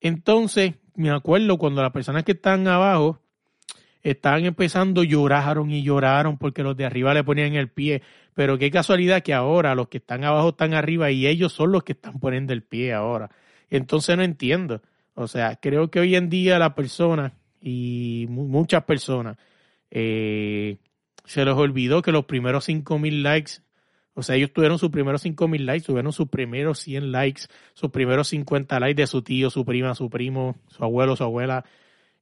Entonces, 0.00 0.74
me 0.94 1.10
acuerdo 1.10 1.58
cuando 1.58 1.82
las 1.82 1.90
personas 1.90 2.24
que 2.24 2.32
estaban 2.32 2.66
abajo 2.68 3.20
estaban 4.02 4.44
empezando, 4.44 5.02
lloraron 5.02 5.70
y 5.70 5.82
lloraron 5.82 6.38
porque 6.38 6.62
los 6.62 6.76
de 6.76 6.86
arriba 6.86 7.14
le 7.14 7.24
ponían 7.24 7.54
el 7.54 7.68
pie. 7.68 8.02
Pero 8.34 8.58
qué 8.58 8.70
casualidad 8.70 9.22
que 9.22 9.34
ahora 9.34 9.74
los 9.74 9.88
que 9.88 9.98
están 9.98 10.22
abajo 10.24 10.50
están 10.50 10.74
arriba 10.74 11.10
y 11.10 11.26
ellos 11.26 11.52
son 11.52 11.72
los 11.72 11.82
que 11.82 11.92
están 11.92 12.20
poniendo 12.20 12.52
el 12.52 12.62
pie 12.62 12.92
ahora. 12.92 13.30
Entonces 13.70 14.16
no 14.16 14.22
entiendo. 14.22 14.82
O 15.14 15.26
sea, 15.26 15.56
creo 15.56 15.90
que 15.90 15.98
hoy 15.98 16.14
en 16.14 16.30
día 16.30 16.60
la 16.60 16.76
persona 16.76 17.32
y 17.60 18.26
muchas 18.28 18.84
personas 18.84 19.36
eh, 19.90 20.76
se 21.24 21.44
les 21.44 21.54
olvidó 21.54 22.02
que 22.02 22.12
los 22.12 22.24
primeros 22.24 22.64
5000 22.64 23.22
likes, 23.22 23.52
o 24.14 24.22
sea, 24.22 24.36
ellos 24.36 24.52
tuvieron 24.52 24.78
sus 24.78 24.90
primeros 24.90 25.22
5000 25.22 25.66
likes, 25.66 25.86
tuvieron 25.86 26.12
sus 26.12 26.28
primeros 26.28 26.80
100 26.80 27.12
likes, 27.12 27.42
sus 27.74 27.90
primeros 27.90 28.28
50 28.28 28.80
likes 28.80 29.02
de 29.02 29.06
su 29.06 29.22
tío, 29.22 29.50
su 29.50 29.64
prima, 29.64 29.94
su 29.94 30.10
primo, 30.10 30.56
su 30.68 30.82
abuelo, 30.82 31.16
su 31.16 31.24
abuela, 31.24 31.64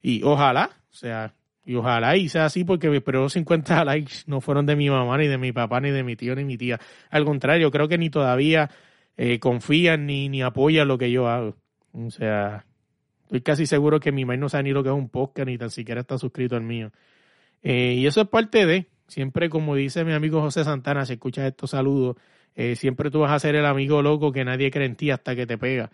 y 0.01 0.23
ojalá, 0.23 0.71
o 0.91 0.93
sea, 0.93 1.33
y 1.65 1.75
ojalá 1.75 2.15
y 2.15 2.29
sea 2.29 2.45
así 2.45 2.63
porque 2.63 2.89
mis 2.89 3.01
primeros 3.01 3.33
50 3.33 3.83
likes 3.85 4.15
no 4.25 4.39
fueron 4.39 4.65
de 4.65 4.75
mi 4.75 4.89
mamá, 4.89 5.17
ni 5.17 5.27
de 5.27 5.37
mi 5.37 5.51
papá, 5.51 5.81
ni 5.81 5.91
de 5.91 6.03
mi 6.03 6.15
tío, 6.15 6.33
ni 6.35 6.45
mi 6.45 6.57
tía. 6.57 6.79
Al 7.09 7.25
contrario, 7.25 7.71
creo 7.71 7.87
que 7.87 7.97
ni 7.97 8.09
todavía 8.09 8.69
eh, 9.17 9.39
confían 9.39 10.05
ni, 10.05 10.29
ni 10.29 10.41
apoyan 10.41 10.87
lo 10.87 10.97
que 10.97 11.11
yo 11.11 11.27
hago. 11.27 11.57
O 11.91 12.09
sea, 12.09 12.65
Estoy 13.27 13.41
casi 13.41 13.65
seguro 13.65 13.99
que 13.99 14.13
mi 14.13 14.23
maíz 14.23 14.39
no 14.39 14.47
sabe 14.47 14.63
ni 14.63 14.71
lo 14.71 14.83
que 14.83 14.89
es 14.89 14.95
un 14.95 15.09
podcast, 15.09 15.47
ni 15.47 15.57
tan 15.57 15.69
siquiera 15.69 15.99
está 15.99 16.17
suscrito 16.17 16.55
al 16.55 16.63
mío. 16.63 16.93
Eh, 17.61 17.95
y 17.97 18.07
eso 18.07 18.21
es 18.21 18.29
parte 18.29 18.65
de, 18.65 18.87
siempre 19.05 19.49
como 19.49 19.75
dice 19.75 20.05
mi 20.05 20.13
amigo 20.13 20.39
José 20.39 20.63
Santana, 20.63 21.05
si 21.05 21.13
escuchas 21.13 21.45
estos 21.45 21.71
saludos, 21.71 22.15
eh, 22.55 22.77
siempre 22.77 23.11
tú 23.11 23.19
vas 23.19 23.33
a 23.33 23.39
ser 23.39 23.55
el 23.55 23.65
amigo 23.65 24.01
loco 24.01 24.31
que 24.31 24.45
nadie 24.45 24.71
cree 24.71 24.85
en 24.85 24.95
ti 24.95 25.11
hasta 25.11 25.35
que 25.35 25.45
te 25.45 25.57
pega. 25.57 25.91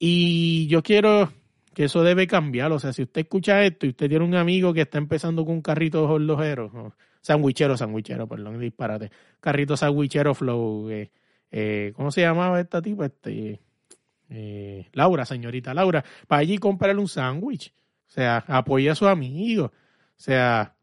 Y 0.00 0.66
yo 0.66 0.82
quiero 0.82 1.32
que 1.74 1.84
eso 1.84 2.02
debe 2.02 2.26
cambiar. 2.26 2.72
O 2.72 2.80
sea, 2.80 2.92
si 2.92 3.02
usted 3.02 3.20
escucha 3.20 3.62
esto 3.64 3.86
y 3.86 3.90
usted 3.90 4.08
tiene 4.08 4.24
un 4.24 4.34
amigo 4.34 4.74
que 4.74 4.80
está 4.80 4.98
empezando 4.98 5.44
con 5.44 5.54
un 5.54 5.62
carrito 5.62 6.00
de 6.00 6.12
horlojero, 6.12 6.92
sandwichero, 7.20 7.76
sandwichero, 7.76 8.26
perdón, 8.26 8.58
disparate, 8.58 9.12
carrito 9.38 9.76
sandwichero 9.76 10.34
flow, 10.34 10.90
eh, 10.90 11.92
¿cómo 11.94 12.10
se 12.10 12.22
llamaba 12.22 12.60
esta 12.60 12.82
tipo? 12.82 13.04
Este, 13.04 13.60
eh, 14.30 14.88
Laura, 14.92 15.24
señorita 15.24 15.74
Laura, 15.74 16.04
para 16.26 16.40
allí 16.40 16.58
comprarle 16.58 17.00
un 17.00 17.08
sándwich. 17.08 17.72
O 18.08 18.10
sea, 18.10 18.44
apoya 18.46 18.92
a 18.92 18.94
su 18.94 19.06
amigo. 19.06 19.66
O 19.66 19.72
sea, 20.20 20.74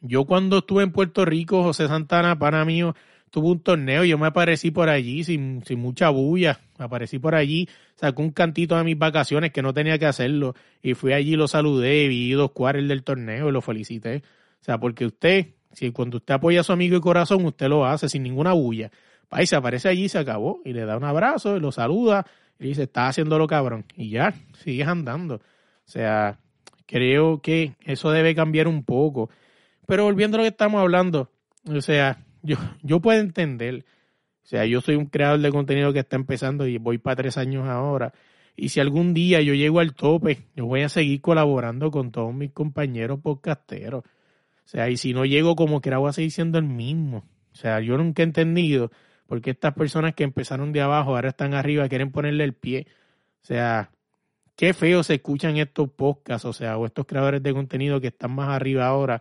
yo 0.00 0.24
cuando 0.24 0.58
estuve 0.58 0.82
en 0.82 0.92
Puerto 0.92 1.24
Rico, 1.24 1.62
José 1.62 1.88
Santana, 1.88 2.38
para 2.38 2.64
mí, 2.64 2.82
tuvo 3.34 3.50
un 3.50 3.60
torneo, 3.60 4.04
yo 4.04 4.16
me 4.16 4.28
aparecí 4.28 4.70
por 4.70 4.88
allí 4.88 5.24
sin, 5.24 5.64
sin 5.64 5.80
mucha 5.80 6.08
bulla, 6.10 6.60
me 6.78 6.84
aparecí 6.84 7.18
por 7.18 7.34
allí, 7.34 7.68
sacó 7.96 8.22
un 8.22 8.30
cantito 8.30 8.76
de 8.76 8.84
mis 8.84 8.96
vacaciones 8.96 9.50
que 9.50 9.60
no 9.60 9.74
tenía 9.74 9.98
que 9.98 10.06
hacerlo, 10.06 10.54
y 10.82 10.94
fui 10.94 11.12
allí, 11.12 11.34
lo 11.34 11.48
saludé, 11.48 12.06
vi 12.06 12.30
dos 12.30 12.52
cuadros 12.52 12.86
del 12.86 13.02
torneo 13.02 13.48
y 13.48 13.52
lo 13.52 13.60
felicité. 13.60 14.22
O 14.60 14.64
sea, 14.64 14.78
porque 14.78 15.06
usted, 15.06 15.48
si 15.72 15.90
cuando 15.90 16.18
usted 16.18 16.34
apoya 16.34 16.60
a 16.60 16.62
su 16.62 16.72
amigo 16.72 16.94
de 16.94 17.00
corazón, 17.00 17.44
usted 17.44 17.66
lo 17.66 17.84
hace 17.84 18.08
sin 18.08 18.22
ninguna 18.22 18.52
bulla. 18.52 18.92
Ahí 19.30 19.46
se 19.46 19.56
aparece 19.56 19.88
allí, 19.88 20.08
se 20.08 20.18
acabó, 20.18 20.60
y 20.64 20.72
le 20.72 20.84
da 20.84 20.96
un 20.96 21.02
abrazo, 21.02 21.56
y 21.56 21.60
lo 21.60 21.72
saluda, 21.72 22.24
y 22.64 22.68
dice, 22.68 22.84
está 22.84 23.08
haciéndolo 23.08 23.46
cabrón. 23.46 23.84
Y 23.94 24.08
ya, 24.10 24.34
sigues 24.62 24.88
andando. 24.88 25.36
O 25.36 25.40
sea, 25.84 26.38
creo 26.86 27.42
que 27.42 27.74
eso 27.84 28.10
debe 28.10 28.34
cambiar 28.34 28.68
un 28.68 28.84
poco. 28.84 29.28
Pero 29.86 30.04
volviendo 30.04 30.36
a 30.36 30.38
lo 30.38 30.44
que 30.44 30.48
estamos 30.48 30.80
hablando, 30.80 31.30
o 31.66 31.80
sea, 31.82 32.24
yo, 32.42 32.56
yo 32.82 33.00
puedo 33.00 33.20
entender. 33.20 33.84
O 34.42 34.46
sea, 34.46 34.64
yo 34.64 34.80
soy 34.80 34.96
un 34.96 35.06
creador 35.06 35.40
de 35.40 35.50
contenido 35.50 35.92
que 35.92 35.98
está 35.98 36.16
empezando 36.16 36.66
y 36.66 36.78
voy 36.78 36.96
para 36.96 37.16
tres 37.16 37.36
años 37.36 37.68
ahora. 37.68 38.14
Y 38.56 38.70
si 38.70 38.80
algún 38.80 39.12
día 39.12 39.42
yo 39.42 39.52
llego 39.52 39.80
al 39.80 39.94
tope, 39.94 40.46
yo 40.56 40.64
voy 40.64 40.82
a 40.82 40.88
seguir 40.88 41.20
colaborando 41.20 41.90
con 41.90 42.12
todos 42.12 42.32
mis 42.32 42.52
compañeros 42.52 43.20
podcasteros. 43.20 44.04
O 44.04 44.68
sea, 44.68 44.88
y 44.88 44.96
si 44.96 45.12
no 45.12 45.26
llego 45.26 45.54
como 45.54 45.82
que 45.82 45.94
voy 45.94 46.08
a 46.08 46.12
seguir 46.12 46.30
siendo 46.30 46.56
el 46.58 46.64
mismo. 46.64 47.24
O 47.52 47.56
sea, 47.56 47.80
yo 47.80 47.98
nunca 47.98 48.22
he 48.22 48.24
entendido 48.24 48.90
porque 49.26 49.50
estas 49.50 49.74
personas 49.74 50.14
que 50.14 50.24
empezaron 50.24 50.72
de 50.72 50.80
abajo 50.80 51.14
ahora 51.14 51.30
están 51.30 51.54
arriba, 51.54 51.88
quieren 51.88 52.10
ponerle 52.10 52.44
el 52.44 52.52
pie. 52.54 52.86
O 53.42 53.46
sea, 53.46 53.90
qué 54.56 54.74
feo 54.74 55.02
se 55.02 55.14
escuchan 55.14 55.56
estos 55.56 55.90
podcasts, 55.90 56.44
o 56.44 56.52
sea, 56.52 56.76
o 56.76 56.86
estos 56.86 57.06
creadores 57.06 57.42
de 57.42 57.52
contenido 57.52 58.00
que 58.00 58.08
están 58.08 58.34
más 58.34 58.48
arriba 58.50 58.86
ahora, 58.86 59.20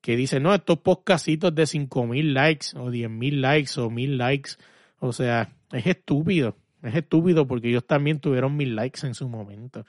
que 0.00 0.16
dicen, 0.16 0.42
no, 0.42 0.54
estos 0.54 0.78
podcastitos 0.78 1.54
de 1.54 1.66
5000 1.66 2.34
likes, 2.34 2.66
o 2.76 2.90
10000 2.90 3.40
likes, 3.40 3.80
o 3.80 3.90
1000 3.90 4.18
likes. 4.18 4.50
O 4.98 5.12
sea, 5.12 5.52
es 5.72 5.86
estúpido, 5.86 6.56
es 6.82 6.94
estúpido 6.94 7.46
porque 7.46 7.68
ellos 7.68 7.86
también 7.86 8.20
tuvieron 8.20 8.56
mil 8.56 8.74
likes 8.76 9.06
en 9.06 9.14
su 9.14 9.28
momento. 9.28 9.84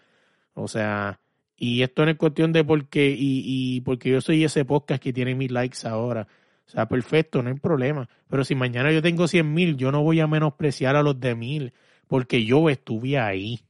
O 0.53 0.67
sea, 0.67 1.19
y 1.55 1.83
esto 1.83 2.05
no 2.05 2.11
es 2.11 2.17
cuestión 2.17 2.51
de 2.53 2.63
por 2.63 2.87
qué, 2.89 3.09
y, 3.09 3.43
y 3.45 3.81
porque 3.81 4.09
yo 4.09 4.21
soy 4.21 4.43
ese 4.43 4.65
podcast 4.65 5.01
que 5.01 5.13
tiene 5.13 5.35
mil 5.35 5.53
likes 5.53 5.87
ahora. 5.87 6.27
O 6.67 6.69
sea, 6.71 6.87
perfecto, 6.87 7.41
no 7.41 7.49
hay 7.49 7.55
problema. 7.55 8.07
Pero 8.29 8.43
si 8.43 8.55
mañana 8.55 8.91
yo 8.91 9.01
tengo 9.01 9.27
100 9.27 9.53
mil, 9.53 9.77
yo 9.77 9.91
no 9.91 10.03
voy 10.03 10.19
a 10.19 10.27
menospreciar 10.27 10.95
a 10.95 11.03
los 11.03 11.19
de 11.19 11.35
mil, 11.35 11.73
porque 12.07 12.45
yo 12.45 12.69
estuve 12.69 13.19
ahí. 13.19 13.61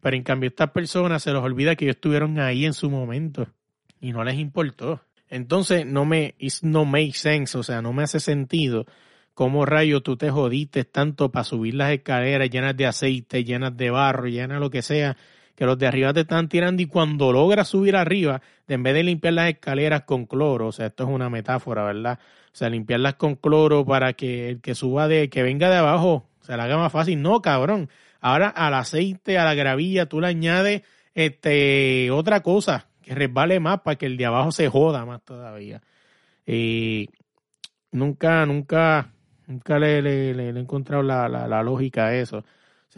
Pero 0.00 0.16
en 0.16 0.22
cambio 0.22 0.48
estas 0.48 0.70
personas 0.70 1.22
se 1.22 1.32
les 1.32 1.42
olvida 1.42 1.76
que 1.76 1.86
ellos 1.86 1.96
estuvieron 1.96 2.38
ahí 2.38 2.66
en 2.66 2.74
su 2.74 2.90
momento 2.90 3.48
y 4.00 4.12
no 4.12 4.22
les 4.22 4.38
importó. 4.38 5.00
Entonces 5.28 5.86
no 5.86 6.04
me, 6.04 6.34
no 6.62 6.84
make 6.84 7.14
sense, 7.14 7.56
o 7.56 7.62
sea, 7.62 7.80
no 7.80 7.92
me 7.92 8.02
hace 8.02 8.20
sentido 8.20 8.86
cómo 9.32 9.66
rayo 9.66 10.00
tú 10.02 10.16
te 10.16 10.30
jodiste 10.30 10.84
tanto 10.84 11.32
para 11.32 11.44
subir 11.44 11.74
las 11.74 11.90
escaleras 11.92 12.48
llenas 12.50 12.76
de 12.76 12.86
aceite, 12.86 13.44
llenas 13.44 13.76
de 13.76 13.90
barro, 13.90 14.26
llenas 14.26 14.56
de 14.56 14.60
lo 14.60 14.70
que 14.70 14.82
sea, 14.82 15.16
que 15.54 15.66
los 15.66 15.78
de 15.78 15.86
arriba 15.86 16.12
te 16.12 16.20
están 16.20 16.48
tirando 16.48 16.82
y 16.82 16.86
cuando 16.86 17.32
logras 17.32 17.68
subir 17.68 17.96
arriba, 17.96 18.42
en 18.66 18.82
vez 18.82 18.94
de 18.94 19.04
limpiar 19.04 19.34
las 19.34 19.48
escaleras 19.50 20.02
con 20.02 20.26
cloro, 20.26 20.68
o 20.68 20.72
sea, 20.72 20.86
esto 20.86 21.04
es 21.04 21.10
una 21.10 21.30
metáfora, 21.30 21.84
¿verdad? 21.84 22.18
O 22.52 22.56
sea, 22.56 22.68
limpiarlas 22.68 23.14
con 23.14 23.36
cloro 23.36 23.84
para 23.84 24.14
que 24.14 24.48
el 24.48 24.60
que 24.60 24.74
suba 24.74 25.08
de, 25.08 25.28
que 25.30 25.42
venga 25.42 25.70
de 25.70 25.76
abajo, 25.76 26.26
se 26.40 26.56
la 26.56 26.64
haga 26.64 26.76
más 26.76 26.92
fácil. 26.92 27.22
No, 27.22 27.40
cabrón. 27.40 27.88
Ahora 28.20 28.48
al 28.48 28.74
aceite, 28.74 29.38
a 29.38 29.44
la 29.44 29.54
gravilla, 29.54 30.06
tú 30.06 30.20
le 30.20 30.28
añades 30.28 30.82
este, 31.14 32.10
otra 32.10 32.40
cosa 32.40 32.88
que 33.02 33.14
resbale 33.14 33.60
más 33.60 33.80
para 33.80 33.96
que 33.96 34.06
el 34.06 34.16
de 34.16 34.26
abajo 34.26 34.50
se 34.50 34.68
joda 34.68 35.04
más 35.04 35.22
todavía. 35.22 35.82
Y 36.46 37.10
nunca, 37.92 38.44
nunca, 38.46 39.12
nunca 39.46 39.78
le, 39.78 39.98
he 40.30 40.48
encontrado 40.48 41.02
la, 41.02 41.28
la, 41.28 41.46
la 41.46 41.62
lógica 41.62 42.06
a 42.06 42.14
eso 42.14 42.44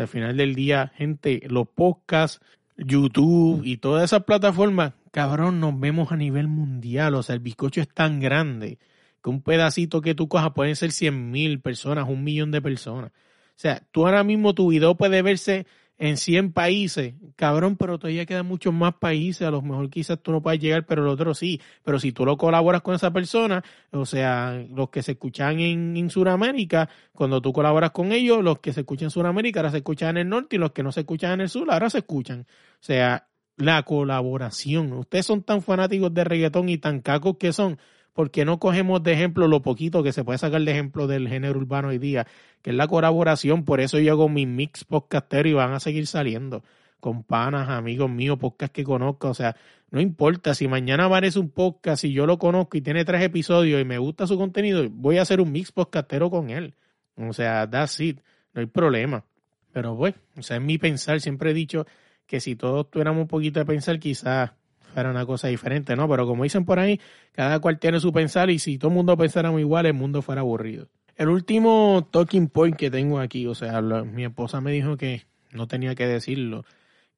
al 0.03 0.09
final 0.09 0.37
del 0.37 0.55
día, 0.55 0.93
gente, 0.97 1.43
los 1.49 1.69
podcasts, 1.69 2.41
YouTube 2.76 3.62
y 3.65 3.79
todas 3.79 4.05
esas 4.05 4.25
plataformas, 4.25 4.93
cabrón, 5.11 5.61
nos 5.61 5.79
vemos 5.79 6.12
a 6.12 6.17
nivel 6.17 6.49
mundial. 6.49 7.15
O 7.15 7.23
sea, 7.23 7.35
el 7.35 7.41
bizcocho 7.41 7.81
es 7.81 7.88
tan 7.88 8.21
grande 8.21 8.79
que 9.23 9.31
un 9.31 9.43
pedacito 9.43 10.03
que 10.03 10.15
tú 10.15 10.29
cojas 10.29 10.53
pueden 10.53 10.76
ser 10.76 10.93
cien 10.93 11.31
mil 11.31 11.61
personas, 11.61 12.09
un 12.09 12.23
millón 12.23 12.50
de 12.50 12.62
personas. 12.62 13.11
O 13.11 13.59
sea, 13.59 13.83
tú 13.91 14.07
ahora 14.07 14.23
mismo 14.23 14.55
tu 14.55 14.69
video 14.69 14.97
puede 14.97 15.23
verse 15.23 15.67
en 15.99 16.17
100 16.17 16.53
países, 16.53 17.15
cabrón, 17.37 17.76
pero 17.76 17.99
todavía 17.99 18.26
quedan 18.26 18.47
muchos 18.47 18.73
más 18.75 18.95
países, 18.95 19.47
a 19.47 19.50
lo 19.50 19.62
mejor 19.62 19.88
quizás 19.88 20.19
tú 20.21 20.31
no 20.31 20.43
puedes 20.43 20.61
llegar, 20.61 20.85
pero 20.85 21.03
el 21.03 21.09
otro 21.09 21.35
sí, 21.35 21.61
pero 21.85 21.99
si 21.99 22.12
tú 22.12 22.26
lo 22.26 22.37
colaboras 22.37 22.83
con 22.83 22.95
esa 22.95 23.11
persona, 23.12 23.65
o 23.93 24.05
sea, 24.05 24.62
los 24.71 24.91
que 24.91 25.03
se 25.03 25.12
escuchan 25.12 25.59
en, 25.61 25.97
en 25.97 26.11
Sudamérica, 26.11 26.88
cuando 27.12 27.41
tú 27.41 27.53
colaboras 27.53 27.93
con 27.93 28.12
ellos, 28.12 28.45
los 28.45 28.59
que 28.59 28.73
se 28.73 28.81
escuchan 28.81 29.07
en 29.07 29.11
Sudamérica 29.11 29.61
ahora 29.61 29.71
se 29.71 29.79
escuchan 29.79 30.11
en 30.11 30.23
el 30.23 30.29
norte 30.29 30.57
y 30.57 30.59
los 30.59 30.73
que 30.73 30.83
no 30.83 30.93
se 30.93 31.00
escuchan 31.00 31.33
en 31.33 31.41
el 31.43 31.49
sur 31.49 31.71
ahora 31.71 31.88
se 31.88 31.99
escuchan. 31.99 32.41
O 32.41 32.85
sea, 32.85 33.26
la 33.57 33.83
colaboración. 33.83 34.93
Ustedes 34.93 35.26
son 35.26 35.43
tan 35.43 35.62
fanáticos 35.62 36.12
de 36.12 36.25
reggaetón 36.25 36.69
y 36.69 36.79
tan 36.79 37.00
cacos 37.00 37.37
que 37.38 37.53
son, 37.53 37.79
¿por 38.17 38.31
qué 38.31 38.47
no 38.47 38.59
cogemos 38.59 39.03
de 39.03 39.13
ejemplo 39.13 39.47
lo 39.47 39.61
poquito 39.61 40.03
que 40.03 40.11
se 40.11 40.25
puede 40.25 40.39
sacar 40.39 40.63
de 40.63 40.73
ejemplo 40.73 41.07
del 41.07 41.29
género 41.29 41.59
urbano 41.59 41.89
hoy 41.89 41.99
día, 41.99 42.27
que 42.63 42.71
es 42.71 42.77
la 42.77 42.89
colaboración? 42.89 43.67
Por 43.67 43.79
eso 43.79 43.99
yo 43.99 44.13
hago 44.13 44.31
mi 44.31 44.47
mix 44.47 44.85
podcastero 44.85 45.47
y 45.51 45.53
van 45.53 45.75
a 45.75 45.81
seguir 45.81 46.07
saliendo 46.07 46.65
con 46.99 47.25
panas, 47.25 47.69
amigos 47.69 48.09
míos, 48.09 48.39
podcast 48.39 48.73
que 48.73 48.85
conozco, 48.85 49.29
o 49.29 49.35
sea, 49.35 49.55
no 49.91 50.01
importa, 50.01 50.55
si 50.55 50.67
mañana 50.67 51.05
aparece 51.05 51.39
un 51.39 51.51
podcast 51.51 52.05
y 52.05 52.13
yo 52.15 52.25
lo 52.25 52.39
conozco 52.39 52.79
y 52.79 52.81
tiene 52.81 53.05
tres 53.05 53.23
episodios 53.23 53.83
y 53.83 53.85
me 53.85 53.99
gusta 53.99 54.27
su 54.27 54.39
contenido, 54.39 54.89
voy 54.91 55.19
a 55.19 55.23
hacer 55.23 55.43
un 55.43 55.53
mix 55.53 55.71
podcastero 55.71 56.31
con 56.31 56.49
él. 56.49 56.75
O 57.17 57.35
sea, 57.35 57.69
that's 57.69 58.01
it, 58.01 58.21
no 58.55 58.63
hay 58.63 58.67
problema. 58.67 59.27
Pero 59.73 59.95
bueno, 59.95 60.17
o 60.39 60.43
sea, 60.43 60.57
es 60.57 60.63
mi 60.63 60.79
pensar, 60.79 61.21
siempre 61.21 61.51
he 61.51 61.55
dicho 61.55 61.87
que 62.27 62.41
si 62.41 62.57
todos 62.57 62.91
tuviéramos 62.91 63.21
un 63.21 63.29
poquito 63.29 63.61
de 63.61 63.67
pensar, 63.67 63.99
quizás 63.99 64.53
era 65.00 65.11
una 65.11 65.26
cosa 65.26 65.49
diferente, 65.49 65.97
¿no? 65.97 66.09
Pero 66.09 66.26
como 66.26 66.45
dicen 66.45 66.65
por 66.65 66.79
ahí, 66.79 67.00
cada 67.33 67.59
cual 67.61 67.79
tiene 67.79 68.00
su 68.00 68.12
pensar 68.12 68.50
y 68.50 68.59
si 68.59 68.79
todo 68.79 68.91
el 68.91 68.97
mundo 68.97 69.17
pensáramos 69.17 69.61
igual, 69.61 69.87
el 69.87 69.95
mundo 69.95 70.23
fuera 70.23 70.41
aburrido. 70.41 70.88
El 71.17 71.29
último 71.29 72.09
talking 72.11 72.49
point 72.49 72.76
que 72.76 72.91
tengo 72.91 73.19
aquí, 73.19 73.47
o 73.47 73.55
sea, 73.55 73.81
mi 73.81 74.25
esposa 74.25 74.61
me 74.61 74.73
dijo 74.73 74.97
que 74.97 75.23
no 75.53 75.67
tenía 75.67 75.95
que 75.95 76.07
decirlo, 76.07 76.65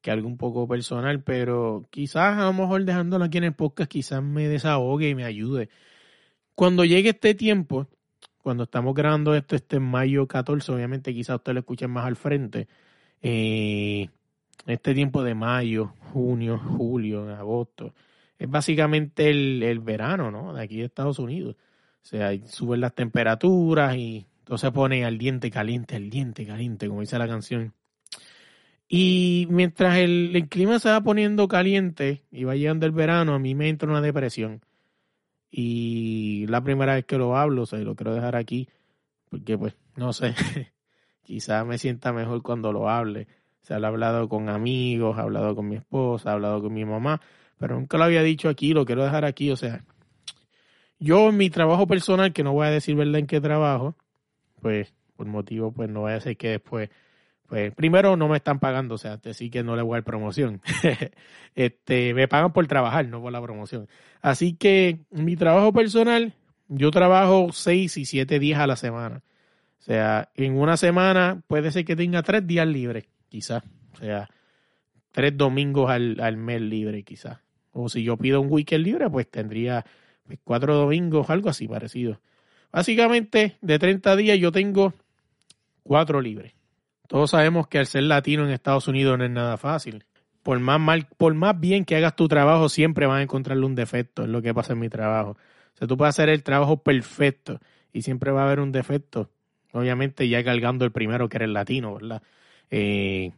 que 0.01 0.11
algo 0.11 0.27
un 0.27 0.37
poco 0.37 0.67
personal, 0.67 1.23
pero 1.23 1.85
quizás 1.89 2.37
a 2.37 2.45
lo 2.45 2.53
mejor 2.53 2.85
dejándolo 2.85 3.25
aquí 3.25 3.37
en 3.37 3.43
el 3.45 3.53
podcast, 3.53 3.91
quizás 3.91 4.23
me 4.23 4.47
desahogue 4.47 5.09
y 5.09 5.15
me 5.15 5.25
ayude. 5.25 5.69
Cuando 6.55 6.85
llegue 6.85 7.09
este 7.09 7.35
tiempo, 7.35 7.87
cuando 8.41 8.63
estamos 8.63 8.95
grabando 8.95 9.35
esto, 9.35 9.55
este 9.55 9.79
mayo 9.79 10.27
14, 10.27 10.71
obviamente 10.71 11.13
quizás 11.13 11.37
usted 11.37 11.53
lo 11.53 11.59
escuche 11.59 11.87
más 11.87 12.05
al 12.05 12.15
frente, 12.15 12.67
eh, 13.21 14.09
este 14.65 14.93
tiempo 14.93 15.23
de 15.23 15.35
mayo, 15.35 15.93
junio, 16.13 16.59
julio, 16.59 17.29
agosto, 17.35 17.93
es 18.37 18.49
básicamente 18.49 19.29
el, 19.29 19.79
verano, 19.79 20.31
¿no? 20.31 20.53
De 20.53 20.63
aquí 20.63 20.77
de 20.77 20.85
Estados 20.85 21.19
Unidos. 21.19 21.55
O 22.01 22.05
sea, 22.05 22.31
suben 22.47 22.81
las 22.81 22.95
temperaturas 22.95 23.95
y 23.97 24.25
todo 24.43 24.57
se 24.57 24.71
pone 24.71 25.03
al 25.05 25.17
diente 25.17 25.51
caliente, 25.51 25.95
al 25.95 26.09
diente 26.09 26.45
caliente, 26.45 26.87
como 26.87 27.01
dice 27.01 27.19
la 27.19 27.27
canción. 27.27 27.73
Y 28.87 29.45
mientras 29.49 29.97
el, 29.97 30.31
el, 30.35 30.47
clima 30.47 30.79
se 30.79 30.89
va 30.89 31.01
poniendo 31.01 31.47
caliente 31.47 32.23
y 32.31 32.45
va 32.45 32.55
llegando 32.55 32.85
el 32.85 32.91
verano, 32.91 33.35
a 33.35 33.39
mí 33.39 33.53
me 33.53 33.69
entra 33.69 33.89
una 33.89 34.01
depresión. 34.01 34.61
Y 35.51 36.45
la 36.47 36.63
primera 36.63 36.95
vez 36.95 37.05
que 37.05 37.17
lo 37.17 37.35
hablo, 37.35 37.63
o 37.63 37.65
sea, 37.65 37.79
lo 37.79 37.95
quiero 37.95 38.13
dejar 38.13 38.35
aquí, 38.35 38.69
porque 39.29 39.57
pues, 39.57 39.75
no 39.95 40.13
sé, 40.13 40.33
quizás 41.23 41.65
me 41.65 41.77
sienta 41.77 42.13
mejor 42.13 42.41
cuando 42.41 42.71
lo 42.71 42.89
hable. 42.89 43.27
Se 43.69 43.75
ha 43.75 43.77
hablado 43.77 44.27
con 44.27 44.49
amigos, 44.49 45.19
ha 45.19 45.21
hablado 45.21 45.55
con 45.55 45.69
mi 45.69 45.75
esposa, 45.75 46.31
ha 46.31 46.33
hablado 46.33 46.59
con 46.59 46.73
mi 46.73 46.85
mamá, 46.85 47.21
pero 47.59 47.75
nunca 47.75 47.99
lo 47.99 48.05
había 48.05 48.23
dicho 48.23 48.49
aquí, 48.49 48.73
lo 48.73 48.83
quiero 48.83 49.03
dejar 49.03 49.25
aquí. 49.25 49.51
O 49.51 49.55
sea, 49.55 49.83
yo 50.97 51.29
en 51.29 51.37
mi 51.37 51.51
trabajo 51.51 51.85
personal, 51.85 52.33
que 52.33 52.43
no 52.43 52.51
voy 52.53 52.65
a 52.65 52.71
decir 52.71 52.95
verdad 52.95 53.19
en 53.19 53.27
qué 53.27 53.39
trabajo, 53.39 53.95
pues 54.59 54.95
por 55.15 55.27
motivo, 55.27 55.71
pues 55.71 55.87
no 55.87 55.99
voy 55.99 56.13
a 56.13 56.19
ser 56.19 56.35
que 56.35 56.49
después, 56.49 56.89
pues 57.45 57.71
primero 57.75 58.17
no 58.17 58.27
me 58.27 58.37
están 58.37 58.57
pagando, 58.59 58.95
o 58.95 58.97
sea, 58.97 59.17
decir 59.17 59.51
que 59.51 59.61
no 59.61 59.75
le 59.75 59.83
voy 59.83 59.93
a 59.93 59.97
dar 59.97 60.03
promoción. 60.03 60.63
este, 61.53 62.15
me 62.15 62.27
pagan 62.27 62.51
por 62.51 62.65
trabajar, 62.65 63.07
no 63.07 63.21
por 63.21 63.31
la 63.31 63.39
promoción. 63.39 63.87
Así 64.19 64.55
que 64.55 65.01
mi 65.11 65.35
trabajo 65.35 65.71
personal, 65.73 66.33
yo 66.69 66.89
trabajo 66.89 67.49
seis 67.51 67.97
y 67.97 68.05
siete 68.05 68.39
días 68.39 68.59
a 68.61 68.65
la 68.65 68.77
semana. 68.77 69.21
O 69.77 69.83
sea, 69.83 70.31
en 70.33 70.57
una 70.57 70.75
semana 70.75 71.43
puede 71.45 71.71
ser 71.71 71.85
que 71.85 71.95
tenga 71.95 72.23
tres 72.23 72.47
días 72.47 72.65
libres 72.65 73.05
quizás. 73.29 73.63
O 73.93 73.97
sea, 73.97 74.29
tres 75.11 75.37
domingos 75.37 75.89
al, 75.89 76.19
al 76.19 76.37
mes 76.37 76.61
libre, 76.61 77.03
quizás. 77.03 77.39
O 77.71 77.89
si 77.89 78.03
yo 78.03 78.17
pido 78.17 78.41
un 78.41 78.47
weekend 78.51 78.83
libre, 78.83 79.09
pues 79.09 79.29
tendría 79.29 79.85
pues, 80.25 80.39
cuatro 80.43 80.75
domingos, 80.75 81.29
algo 81.29 81.49
así 81.49 81.67
parecido. 81.67 82.19
Básicamente, 82.71 83.57
de 83.61 83.79
30 83.79 84.15
días 84.15 84.39
yo 84.39 84.51
tengo 84.51 84.93
cuatro 85.83 86.21
libres. 86.21 86.53
Todos 87.07 87.31
sabemos 87.31 87.67
que 87.67 87.79
al 87.79 87.87
ser 87.87 88.03
latino 88.03 88.45
en 88.45 88.51
Estados 88.51 88.87
Unidos 88.87 89.17
no 89.17 89.25
es 89.25 89.31
nada 89.31 89.57
fácil. 89.57 90.05
Por 90.43 90.59
más, 90.59 90.79
mal, 90.79 91.07
por 91.17 91.33
más 91.33 91.59
bien 91.59 91.83
que 91.83 91.95
hagas 91.95 92.15
tu 92.15 92.27
trabajo, 92.27 92.69
siempre 92.69 93.07
vas 93.07 93.19
a 93.19 93.21
encontrarle 93.23 93.65
un 93.65 93.75
defecto, 93.75 94.23
es 94.23 94.29
lo 94.29 94.41
que 94.41 94.53
pasa 94.53 94.73
en 94.73 94.79
mi 94.79 94.89
trabajo. 94.89 95.31
O 95.31 95.77
sea, 95.77 95.87
tú 95.87 95.97
puedes 95.97 96.13
hacer 96.13 96.29
el 96.29 96.43
trabajo 96.43 96.83
perfecto 96.83 97.59
y 97.91 98.03
siempre 98.03 98.31
va 98.31 98.41
a 98.41 98.45
haber 98.45 98.59
un 98.59 98.71
defecto. 98.71 99.31
Obviamente 99.71 100.27
ya 100.29 100.43
cargando 100.43 100.85
el 100.85 100.91
primero 100.91 101.29
que 101.29 101.37
eres 101.37 101.49
latino, 101.49 101.95
¿verdad? 101.95 102.21
Eh, 102.71 103.31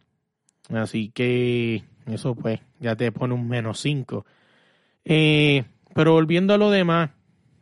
así 0.70 1.10
que 1.10 1.84
eso 2.08 2.36
pues 2.36 2.60
ya 2.80 2.96
te 2.96 3.12
pone 3.12 3.34
un 3.34 3.48
menos 3.48 3.80
5. 3.80 4.26
Eh, 5.06 5.64
pero 5.94 6.14
volviendo 6.14 6.54
a 6.54 6.58
lo 6.58 6.70
demás, 6.70 7.12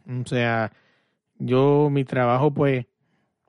o 0.07 0.25
sea, 0.25 0.71
yo 1.37 1.89
mi 1.91 2.03
trabajo 2.03 2.53
pues 2.53 2.85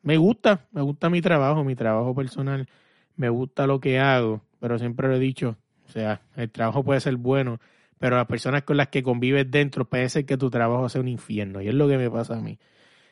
me 0.02 0.16
gusta, 0.16 0.66
me 0.72 0.82
gusta 0.82 1.10
mi 1.10 1.20
trabajo, 1.20 1.64
mi 1.64 1.74
trabajo 1.74 2.14
personal, 2.14 2.68
me 3.16 3.28
gusta 3.28 3.66
lo 3.66 3.80
que 3.80 3.98
hago, 3.98 4.42
pero 4.60 4.78
siempre 4.78 5.08
lo 5.08 5.16
he 5.16 5.18
dicho, 5.18 5.56
o 5.86 5.90
sea, 5.90 6.22
el 6.36 6.50
trabajo 6.50 6.82
puede 6.82 7.00
ser 7.00 7.16
bueno, 7.16 7.60
pero 7.98 8.16
las 8.16 8.26
personas 8.26 8.62
con 8.62 8.76
las 8.76 8.88
que 8.88 9.02
convives 9.02 9.50
dentro 9.50 9.88
ser 10.08 10.24
que 10.24 10.38
tu 10.38 10.48
trabajo 10.50 10.88
sea 10.88 11.00
un 11.00 11.08
infierno, 11.08 11.60
y 11.60 11.68
es 11.68 11.74
lo 11.74 11.88
que 11.88 11.98
me 11.98 12.10
pasa 12.10 12.38
a 12.38 12.40
mí. 12.40 12.58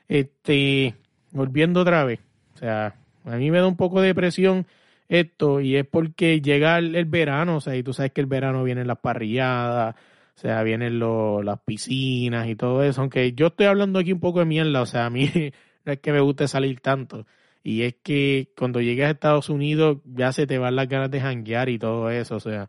Este, 0.08 0.94
volviendo 1.32 1.80
otra 1.82 2.04
vez, 2.04 2.20
o 2.54 2.58
sea, 2.58 2.94
a 3.24 3.36
mí 3.36 3.50
me 3.50 3.58
da 3.58 3.66
un 3.66 3.76
poco 3.76 4.00
de 4.00 4.08
depresión 4.08 4.66
esto 5.08 5.60
y 5.60 5.76
es 5.76 5.86
porque 5.86 6.40
llega 6.40 6.78
el, 6.78 7.04
verano, 7.06 7.56
o 7.56 7.60
sea, 7.60 7.76
y 7.76 7.82
tú 7.82 7.92
sabes 7.92 8.12
que 8.12 8.20
el 8.20 8.26
verano 8.26 8.64
vienen 8.64 8.86
las 8.86 8.98
parrilladas, 8.98 9.94
o 10.36 10.40
sea, 10.40 10.62
vienen 10.62 10.98
las 10.98 11.60
piscinas 11.60 12.48
y 12.48 12.56
todo 12.56 12.82
eso, 12.82 13.00
aunque 13.00 13.32
yo 13.32 13.48
estoy 13.48 13.66
hablando 13.66 13.98
aquí 13.98 14.12
un 14.12 14.20
poco 14.20 14.40
de 14.40 14.44
mierda, 14.44 14.82
o 14.82 14.86
sea, 14.86 15.06
a 15.06 15.10
mí 15.10 15.30
no 15.84 15.92
es 15.92 16.00
que 16.00 16.12
me 16.12 16.20
guste 16.20 16.48
salir 16.48 16.80
tanto, 16.80 17.26
y 17.62 17.82
es 17.82 17.96
que 18.02 18.52
cuando 18.56 18.80
llegas 18.80 19.08
a 19.08 19.12
Estados 19.12 19.48
Unidos 19.48 19.98
ya 20.04 20.32
se 20.32 20.46
te 20.46 20.58
van 20.58 20.76
las 20.76 20.88
ganas 20.88 21.10
de 21.10 21.20
janguear 21.20 21.68
y 21.68 21.78
todo 21.78 22.10
eso, 22.10 22.36
o 22.36 22.40
sea, 22.40 22.68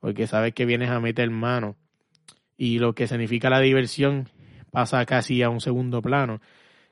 porque 0.00 0.26
sabes 0.26 0.54
que 0.54 0.66
vienes 0.66 0.90
a 0.90 1.00
meter 1.00 1.30
mano 1.30 1.76
y 2.56 2.78
lo 2.78 2.94
que 2.94 3.06
significa 3.06 3.50
la 3.50 3.60
diversión 3.60 4.28
pasa 4.70 5.04
casi 5.06 5.42
a 5.42 5.50
un 5.50 5.60
segundo 5.60 6.02
plano. 6.02 6.40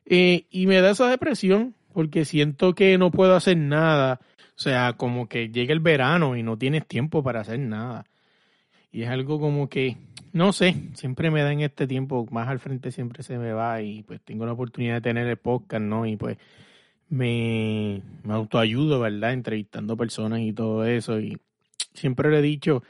Eh, 0.06 0.46
y 0.50 0.66
me 0.66 0.80
da 0.80 0.90
esa 0.90 1.08
depresión 1.08 1.74
porque 1.92 2.24
siento 2.24 2.74
que 2.74 2.98
no 2.98 3.10
puedo 3.10 3.34
hacer 3.34 3.56
nada 3.56 4.20
o 4.56 4.60
sea, 4.60 4.94
como 4.94 5.28
que 5.28 5.48
llega 5.50 5.72
el 5.72 5.80
verano 5.80 6.36
y 6.36 6.42
no 6.42 6.56
tienes 6.56 6.86
tiempo 6.86 7.22
para 7.22 7.40
hacer 7.40 7.58
nada. 7.58 8.04
Y 8.92 9.02
es 9.02 9.10
algo 9.10 9.40
como 9.40 9.68
que, 9.68 9.96
no 10.32 10.52
sé, 10.52 10.76
siempre 10.94 11.30
me 11.30 11.42
da 11.42 11.52
en 11.52 11.60
este 11.60 11.86
tiempo, 11.86 12.26
más 12.30 12.48
al 12.48 12.60
frente 12.60 12.92
siempre 12.92 13.22
se 13.24 13.38
me 13.38 13.52
va 13.52 13.82
y 13.82 14.02
pues 14.04 14.20
tengo 14.22 14.46
la 14.46 14.52
oportunidad 14.52 14.94
de 14.94 15.00
tener 15.00 15.26
el 15.26 15.36
podcast, 15.36 15.82
¿no? 15.82 16.06
Y 16.06 16.16
pues 16.16 16.38
me, 17.08 18.02
me 18.22 18.34
autoayudo, 18.34 19.00
¿verdad? 19.00 19.32
Entrevistando 19.32 19.96
personas 19.96 20.40
y 20.40 20.52
todo 20.52 20.84
eso. 20.84 21.20
Y 21.20 21.38
siempre 21.94 22.30
le 22.30 22.38
he 22.38 22.42
dicho, 22.42 22.82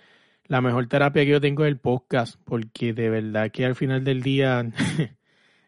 la 0.47 0.61
mejor 0.61 0.87
terapia 0.89 1.25
que 1.25 1.31
yo 1.31 1.41
tengo 1.41 1.65
es 1.65 1.69
el 1.69 1.79
podcast, 1.79 2.39
porque 2.45 2.93
de 2.93 3.11
verdad 3.11 3.51
que 3.51 3.65
al 3.65 3.75
final 3.75 4.05
del 4.05 4.23
día, 4.23 4.71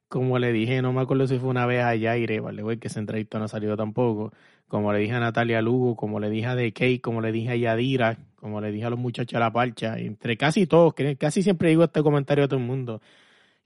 como 0.08 0.38
le 0.38 0.52
dije, 0.52 0.82
no 0.82 0.92
me 0.92 1.00
acuerdo 1.00 1.26
si 1.26 1.38
fue 1.38 1.48
una 1.48 1.66
vez 1.66 1.82
a 1.82 1.94
Yaire, 1.94 2.40
vale, 2.40 2.62
güey, 2.62 2.78
que 2.78 2.88
ese 2.88 2.98
entrevista 2.98 3.38
no 3.38 3.46
ha 3.46 3.48
salido 3.48 3.76
tampoco, 3.76 4.32
como 4.68 4.92
le 4.92 5.00
dije 5.00 5.12
a 5.14 5.20
Natalia 5.20 5.62
Lugo, 5.62 5.96
como 5.96 6.20
le 6.20 6.30
dije 6.30 6.46
a 6.46 6.56
DK, 6.56 7.00
como 7.00 7.20
le 7.20 7.32
dije 7.32 7.50
a 7.50 7.56
Yadira, 7.56 8.18
como 8.36 8.60
le 8.60 8.72
dije 8.72 8.86
a 8.86 8.90
los 8.90 8.98
muchachos 8.98 9.32
de 9.32 9.40
la 9.40 9.52
parcha, 9.52 9.98
entre 9.98 10.36
casi 10.36 10.66
todos, 10.66 10.94
casi 11.18 11.42
siempre 11.42 11.70
digo 11.70 11.84
este 11.84 12.02
comentario 12.02 12.44
a 12.44 12.48
todo 12.48 12.58
el 12.58 12.66
mundo, 12.66 13.00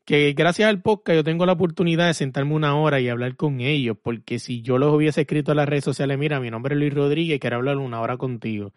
que 0.04 0.32
gracias 0.34 0.68
al 0.68 0.82
podcast 0.82 1.16
yo 1.16 1.24
tengo 1.24 1.46
la 1.46 1.52
oportunidad 1.52 2.06
de 2.06 2.14
sentarme 2.14 2.54
una 2.54 2.76
hora 2.76 3.00
y 3.00 3.08
hablar 3.08 3.36
con 3.36 3.60
ellos, 3.60 3.96
porque 4.02 4.38
si 4.38 4.62
yo 4.62 4.78
los 4.78 4.94
hubiese 4.94 5.22
escrito 5.22 5.52
en 5.52 5.58
las 5.58 5.68
redes 5.68 5.84
sociales, 5.84 6.18
mira, 6.18 6.40
mi 6.40 6.50
nombre 6.50 6.74
es 6.74 6.80
Luis 6.80 6.94
Rodríguez, 6.94 7.40
quiero 7.40 7.56
hablar 7.56 7.76
una 7.78 8.00
hora 8.00 8.16
contigo, 8.16 8.72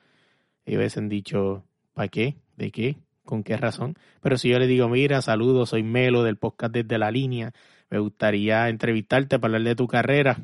y 0.66 0.78
hubiesen 0.78 1.10
dicho, 1.10 1.64
¿Para 1.94 2.08
qué? 2.08 2.36
¿De 2.58 2.72
qué? 2.72 2.98
¿Con 3.24 3.44
qué 3.44 3.56
razón? 3.56 3.96
Pero 4.22 4.38
si 4.38 4.50
yo 4.50 4.60
le 4.60 4.68
digo, 4.68 4.90
mira, 4.90 5.22
saludos, 5.22 5.70
soy 5.70 5.84
Melo 5.84 6.24
del 6.24 6.38
podcast 6.38 6.74
desde 6.74 6.98
la 6.98 7.12
línea, 7.12 7.54
me 7.90 8.00
gustaría 8.00 8.68
entrevistarte 8.68 9.40
para 9.40 9.56
hablar 9.56 9.70
de 9.70 9.76
tu 9.76 9.88
carrera, 9.88 10.38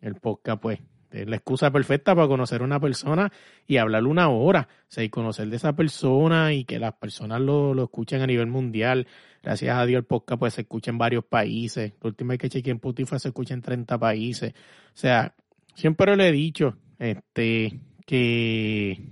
el 0.00 0.16
podcast 0.16 0.60
pues 0.60 0.80
es 1.12 1.28
la 1.28 1.36
excusa 1.36 1.70
perfecta 1.70 2.14
para 2.14 2.28
conocer 2.28 2.60
a 2.60 2.64
una 2.64 2.80
persona 2.80 3.32
y 3.66 3.76
hablarle 3.76 4.08
una 4.08 4.28
hora, 4.28 4.68
o 4.70 4.84
sea, 4.88 5.04
y 5.04 5.08
conocer 5.08 5.48
de 5.48 5.56
esa 5.56 5.74
persona 5.74 6.52
y 6.52 6.64
que 6.64 6.78
las 6.78 6.94
personas 6.94 7.40
lo, 7.40 7.74
lo 7.74 7.84
escuchen 7.84 8.22
a 8.22 8.26
nivel 8.26 8.46
mundial. 8.46 9.06
Gracias 9.42 9.76
a 9.76 9.86
Dios 9.86 9.98
el 10.00 10.04
podcast 10.04 10.38
pues 10.38 10.54
se 10.54 10.62
escucha 10.62 10.90
en 10.90 10.98
varios 10.98 11.24
países. 11.24 11.92
La 12.00 12.08
última 12.08 12.30
vez 12.30 12.40
que 12.40 12.48
chequeé 12.48 12.70
en 12.70 12.76
Spotify 12.76 13.18
se 13.18 13.28
escucha 13.28 13.54
en 13.54 13.62
30 13.62 13.98
países. 13.98 14.52
O 14.52 14.96
sea, 14.96 15.34
siempre 15.74 16.16
le 16.16 16.28
he 16.28 16.32
dicho 16.32 16.76
este 16.98 17.80
que 18.06 19.08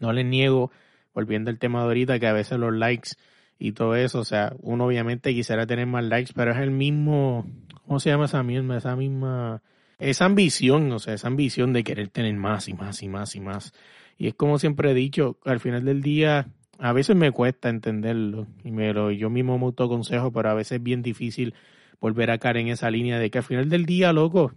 no 0.00 0.12
les 0.12 0.26
niego, 0.26 0.70
volviendo 1.14 1.50
al 1.50 1.58
tema 1.58 1.80
de 1.80 1.86
ahorita, 1.86 2.18
que 2.18 2.26
a 2.26 2.32
veces 2.32 2.58
los 2.58 2.74
likes 2.74 3.10
y 3.58 3.72
todo 3.72 3.96
eso, 3.96 4.20
o 4.20 4.24
sea, 4.24 4.54
uno 4.60 4.86
obviamente 4.86 5.32
quisiera 5.32 5.66
tener 5.66 5.86
más 5.86 6.04
likes, 6.04 6.32
pero 6.34 6.52
es 6.52 6.58
el 6.58 6.70
mismo, 6.70 7.46
¿cómo 7.86 8.00
se 8.00 8.10
llama 8.10 8.26
esa 8.26 8.42
misma, 8.42 8.76
esa 8.76 8.96
misma, 8.96 9.62
esa 9.98 10.24
ambición, 10.24 10.92
o 10.92 10.98
sea, 10.98 11.14
esa 11.14 11.28
ambición 11.28 11.72
de 11.72 11.84
querer 11.84 12.08
tener 12.08 12.34
más 12.34 12.68
y 12.68 12.74
más 12.74 13.02
y 13.02 13.08
más 13.08 13.34
y 13.34 13.40
más. 13.40 13.72
Y 14.18 14.28
es 14.28 14.34
como 14.34 14.58
siempre 14.58 14.90
he 14.90 14.94
dicho, 14.94 15.38
al 15.44 15.60
final 15.60 15.84
del 15.84 16.02
día, 16.02 16.48
a 16.78 16.92
veces 16.92 17.16
me 17.16 17.32
cuesta 17.32 17.68
entenderlo, 17.68 18.46
y 18.64 18.70
me 18.70 18.92
lo, 18.92 19.10
yo 19.10 19.30
mismo 19.30 19.58
me 19.58 19.66
autoconsejo, 19.66 20.32
pero 20.32 20.50
a 20.50 20.54
veces 20.54 20.72
es 20.78 20.82
bien 20.82 21.02
difícil 21.02 21.54
volver 22.00 22.30
a 22.30 22.38
caer 22.38 22.58
en 22.58 22.68
esa 22.68 22.90
línea 22.90 23.18
de 23.18 23.30
que 23.30 23.38
al 23.38 23.44
final 23.44 23.68
del 23.68 23.86
día, 23.86 24.12
loco, 24.12 24.52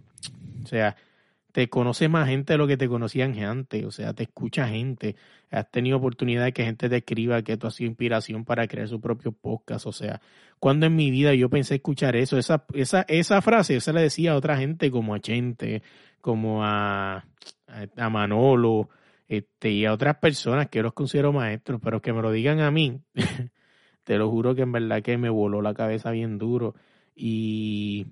o 0.62 0.66
sea, 0.66 0.96
te 1.52 1.68
conoce 1.68 2.08
más 2.08 2.28
gente 2.28 2.54
de 2.54 2.58
lo 2.58 2.66
que 2.66 2.76
te 2.76 2.88
conocían 2.88 3.38
antes, 3.38 3.84
o 3.84 3.90
sea, 3.90 4.12
te 4.14 4.24
escucha 4.24 4.68
gente, 4.68 5.16
has 5.50 5.70
tenido 5.70 5.98
oportunidad 5.98 6.44
de 6.44 6.52
que 6.52 6.64
gente 6.64 6.88
te 6.88 6.98
escriba 6.98 7.42
que 7.42 7.56
tú 7.56 7.66
has 7.66 7.74
sido 7.74 7.88
inspiración 7.88 8.44
para 8.44 8.66
crear 8.66 8.88
su 8.88 9.00
propio 9.00 9.32
podcast, 9.32 9.86
o 9.86 9.92
sea, 9.92 10.20
cuando 10.58 10.86
en 10.86 10.96
mi 10.96 11.10
vida 11.10 11.34
yo 11.34 11.48
pensé 11.48 11.76
escuchar 11.76 12.16
eso, 12.16 12.38
esa, 12.38 12.64
esa, 12.74 13.02
esa 13.08 13.42
frase 13.42 13.74
yo 13.74 13.80
se 13.80 13.92
la 13.92 14.00
decía 14.00 14.32
a 14.32 14.36
otra 14.36 14.56
gente 14.56 14.90
como 14.90 15.14
a 15.14 15.20
Chente, 15.20 15.82
como 16.20 16.64
a, 16.64 17.24
a 17.96 18.10
Manolo, 18.10 18.88
este, 19.28 19.70
y 19.70 19.84
a 19.86 19.92
otras 19.92 20.16
personas 20.16 20.68
que 20.68 20.78
yo 20.78 20.82
los 20.82 20.92
considero 20.92 21.32
maestros, 21.32 21.80
pero 21.82 22.02
que 22.02 22.12
me 22.12 22.22
lo 22.22 22.32
digan 22.32 22.60
a 22.60 22.70
mí, 22.70 23.00
te 24.04 24.18
lo 24.18 24.28
juro 24.28 24.54
que 24.54 24.62
en 24.62 24.72
verdad 24.72 25.02
que 25.02 25.18
me 25.18 25.30
voló 25.30 25.62
la 25.62 25.74
cabeza 25.74 26.10
bien 26.10 26.38
duro, 26.38 26.74
y 27.14 28.06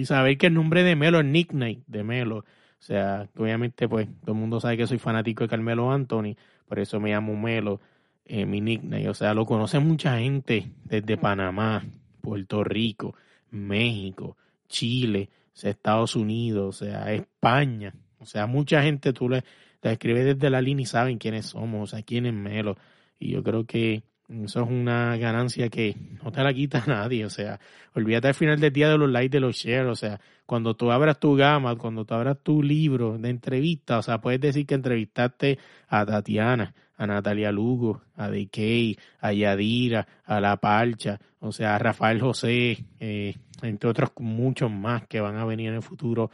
y 0.00 0.06
saber 0.06 0.38
que 0.38 0.46
el 0.46 0.54
nombre 0.54 0.82
de 0.82 0.96
Melo 0.96 1.20
es 1.20 1.26
nickname 1.26 1.82
de 1.86 2.02
Melo. 2.02 2.38
O 2.38 2.82
sea, 2.82 3.28
obviamente, 3.36 3.88
pues, 3.88 4.08
todo 4.22 4.32
el 4.32 4.38
mundo 4.40 4.60
sabe 4.60 4.76
que 4.78 4.86
soy 4.86 4.98
fanático 4.98 5.44
de 5.44 5.48
Carmelo 5.48 5.90
Anthony, 5.92 6.36
por 6.66 6.78
eso 6.78 6.98
me 6.98 7.10
llamo 7.10 7.36
Melo, 7.36 7.80
eh, 8.24 8.46
mi 8.46 8.60
nickname. 8.60 9.08
O 9.08 9.14
sea, 9.14 9.34
lo 9.34 9.44
conoce 9.44 9.78
mucha 9.78 10.18
gente 10.18 10.72
desde 10.84 11.18
Panamá, 11.18 11.84
Puerto 12.22 12.64
Rico, 12.64 13.14
México, 13.50 14.36
Chile, 14.68 15.28
Estados 15.62 16.16
Unidos, 16.16 16.82
o 16.82 16.86
sea, 16.86 17.12
España. 17.12 17.92
O 18.18 18.26
sea, 18.26 18.46
mucha 18.46 18.82
gente 18.82 19.12
tú 19.12 19.28
le, 19.28 19.44
le 19.82 19.92
escribes 19.92 20.24
desde 20.24 20.50
la 20.50 20.62
línea 20.62 20.84
y 20.84 20.86
saben 20.86 21.18
quiénes 21.18 21.46
somos, 21.46 21.92
o 21.92 21.96
sea, 21.96 22.02
quién 22.02 22.24
es 22.26 22.32
Melo. 22.32 22.76
Y 23.18 23.32
yo 23.32 23.42
creo 23.42 23.66
que 23.66 24.02
eso 24.44 24.62
es 24.62 24.68
una 24.68 25.16
ganancia 25.16 25.68
que 25.68 25.96
no 26.22 26.30
te 26.30 26.42
la 26.42 26.54
quita 26.54 26.82
nadie. 26.86 27.24
O 27.24 27.30
sea, 27.30 27.58
olvídate 27.94 28.28
al 28.28 28.34
final 28.34 28.60
del 28.60 28.72
día 28.72 28.88
de 28.88 28.98
los 28.98 29.10
likes, 29.10 29.30
de 29.30 29.40
los 29.40 29.56
shares. 29.56 29.90
O 29.90 29.96
sea, 29.96 30.20
cuando 30.46 30.74
tú 30.74 30.92
abras 30.92 31.18
tu 31.18 31.34
gama, 31.34 31.76
cuando 31.76 32.04
tú 32.04 32.14
abras 32.14 32.38
tu 32.42 32.62
libro 32.62 33.18
de 33.18 33.30
entrevista, 33.30 33.98
o 33.98 34.02
sea, 34.02 34.20
puedes 34.20 34.40
decir 34.40 34.66
que 34.66 34.74
entrevistaste 34.74 35.58
a 35.88 36.06
Tatiana, 36.06 36.74
a 36.96 37.06
Natalia 37.06 37.50
Lugo, 37.50 38.02
a 38.16 38.28
DK, 38.28 38.98
a 39.20 39.32
Yadira, 39.32 40.06
a 40.24 40.40
La 40.40 40.56
Parcha, 40.58 41.18
o 41.40 41.50
sea, 41.52 41.74
a 41.74 41.78
Rafael 41.78 42.20
José, 42.20 42.84
eh, 43.00 43.34
entre 43.62 43.90
otros 43.90 44.10
muchos 44.18 44.70
más 44.70 45.06
que 45.06 45.20
van 45.20 45.36
a 45.36 45.44
venir 45.44 45.70
en 45.70 45.76
el 45.76 45.82
futuro, 45.82 46.30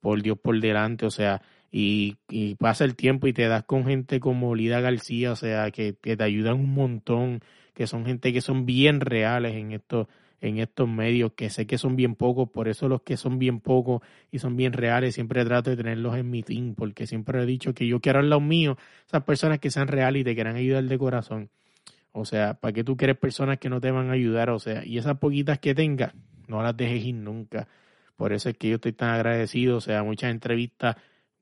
por 0.00 0.22
Dios 0.22 0.38
por 0.38 0.58
delante. 0.60 1.06
O 1.06 1.10
sea, 1.10 1.42
y, 1.70 2.16
pasa 2.58 2.84
el 2.84 2.96
tiempo 2.96 3.26
y 3.26 3.32
te 3.32 3.48
das 3.48 3.64
con 3.64 3.84
gente 3.84 4.20
como 4.20 4.54
Lida 4.54 4.80
García, 4.80 5.32
o 5.32 5.36
sea, 5.36 5.70
que, 5.70 5.92
te 5.92 6.22
ayudan 6.22 6.54
un 6.54 6.72
montón, 6.72 7.40
que 7.74 7.86
son 7.86 8.06
gente 8.06 8.32
que 8.32 8.40
son 8.40 8.66
bien 8.66 9.00
reales 9.00 9.54
en 9.54 9.72
estos, 9.72 10.06
en 10.40 10.58
estos 10.58 10.88
medios, 10.88 11.32
que 11.32 11.50
sé 11.50 11.66
que 11.66 11.78
son 11.78 11.96
bien 11.96 12.14
pocos, 12.14 12.48
por 12.48 12.68
eso 12.68 12.88
los 12.88 13.02
que 13.02 13.16
son 13.16 13.38
bien 13.38 13.60
pocos 13.60 14.02
y 14.30 14.38
son 14.38 14.56
bien 14.56 14.72
reales, 14.72 15.14
siempre 15.14 15.44
trato 15.44 15.70
de 15.70 15.76
tenerlos 15.76 16.16
en 16.16 16.30
mi 16.30 16.42
team, 16.42 16.74
porque 16.74 17.06
siempre 17.06 17.42
he 17.42 17.46
dicho 17.46 17.74
que 17.74 17.86
yo 17.86 18.00
quiero 18.00 18.20
al 18.20 18.30
lado 18.30 18.40
mío, 18.40 18.76
esas 19.06 19.24
personas 19.24 19.58
que 19.58 19.70
sean 19.70 19.88
reales 19.88 20.22
y 20.22 20.24
te 20.24 20.34
quieran 20.34 20.56
ayudar 20.56 20.84
de 20.84 20.98
corazón. 20.98 21.50
O 22.12 22.24
sea, 22.24 22.54
¿para 22.54 22.72
qué 22.72 22.82
tú 22.82 22.96
quieres 22.96 23.18
personas 23.18 23.58
que 23.58 23.68
no 23.68 23.78
te 23.78 23.90
van 23.90 24.08
a 24.08 24.14
ayudar? 24.14 24.48
O 24.48 24.58
sea, 24.58 24.82
y 24.86 24.96
esas 24.96 25.18
poquitas 25.18 25.58
que 25.58 25.74
tengas, 25.74 26.14
no 26.48 26.62
las 26.62 26.74
dejes 26.74 27.04
ir 27.04 27.14
nunca. 27.14 27.68
Por 28.16 28.32
eso 28.32 28.48
es 28.48 28.56
que 28.56 28.70
yo 28.70 28.76
estoy 28.76 28.92
tan 28.92 29.10
agradecido, 29.10 29.76
o 29.76 29.80
sea, 29.82 30.02
muchas 30.02 30.30
entrevistas 30.30 30.96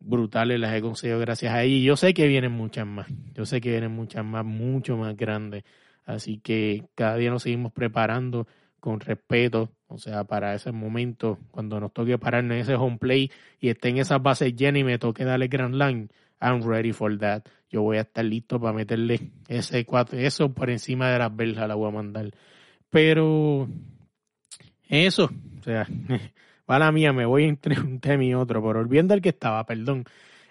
brutales 0.05 0.61
las 0.61 0.75
he 0.75 0.81
conseguido 0.81 1.19
gracias 1.19 1.53
a 1.53 1.63
ella. 1.63 1.75
Y 1.75 1.83
yo 1.83 1.97
sé 1.97 2.15
que 2.15 2.27
vienen 2.27 2.53
muchas 2.53 2.87
más. 2.87 3.07
Yo 3.35 3.47
sé 3.47 3.61
que 3.61 3.71
vienen 3.71 3.93
muchas 3.93 4.25
más, 4.25 4.45
mucho 4.45 4.97
más 4.97 5.17
grandes. 5.17 5.65
Así 6.05 6.39
que 6.39 6.85
cada 6.95 7.17
día 7.17 7.31
nos 7.31 7.43
seguimos 7.43 7.73
preparando 7.73 8.47
con 8.85 9.01
respeto, 9.01 9.73
o 9.87 9.97
sea, 9.97 10.25
para 10.25 10.55
ese 10.55 10.71
momento, 10.71 11.39
cuando 11.51 11.81
nos 11.81 11.95
toque 11.95 12.19
pararnos 12.19 12.57
en 12.57 12.61
ese 12.61 12.75
home 12.75 12.99
play 12.99 13.31
y 13.59 13.71
estén 13.71 13.97
esas 13.97 14.23
bases 14.23 14.55
llenas 14.55 14.81
y 14.81 14.85
me 14.85 14.99
toque 14.99 15.25
darle 15.25 15.49
Grand 15.49 15.75
Line, 15.75 16.09
I'm 16.39 16.63
ready 16.63 16.93
for 16.93 17.17
that. 17.19 17.45
Yo 17.71 17.81
voy 17.81 17.97
a 17.97 18.03
estar 18.03 18.27
listo 18.27 18.61
para 18.61 18.75
meterle 18.75 19.31
ese 19.49 19.87
cuatro, 19.87 20.19
eso 20.19 20.53
por 20.53 20.69
encima 20.69 21.11
de 21.11 21.19
las 21.19 21.35
verjas 21.35 21.67
la 21.67 21.77
voy 21.77 21.89
a 21.89 21.93
mandar. 21.93 22.31
Pero 22.91 23.69
eso, 24.87 25.31
o 25.61 25.63
sea, 25.63 25.87
Para 26.65 26.93
mía, 26.93 27.13
me 27.13 27.27
voy 27.27 27.45
entre 27.45 27.79
un 27.81 28.01
tema 28.01 28.25
y 28.25 28.35
otro, 28.35 28.63
pero 28.67 28.81
olvidando 28.81 29.15
el 29.15 29.21
que 29.21 29.31
estaba, 29.31 29.65
perdón. 29.67 30.05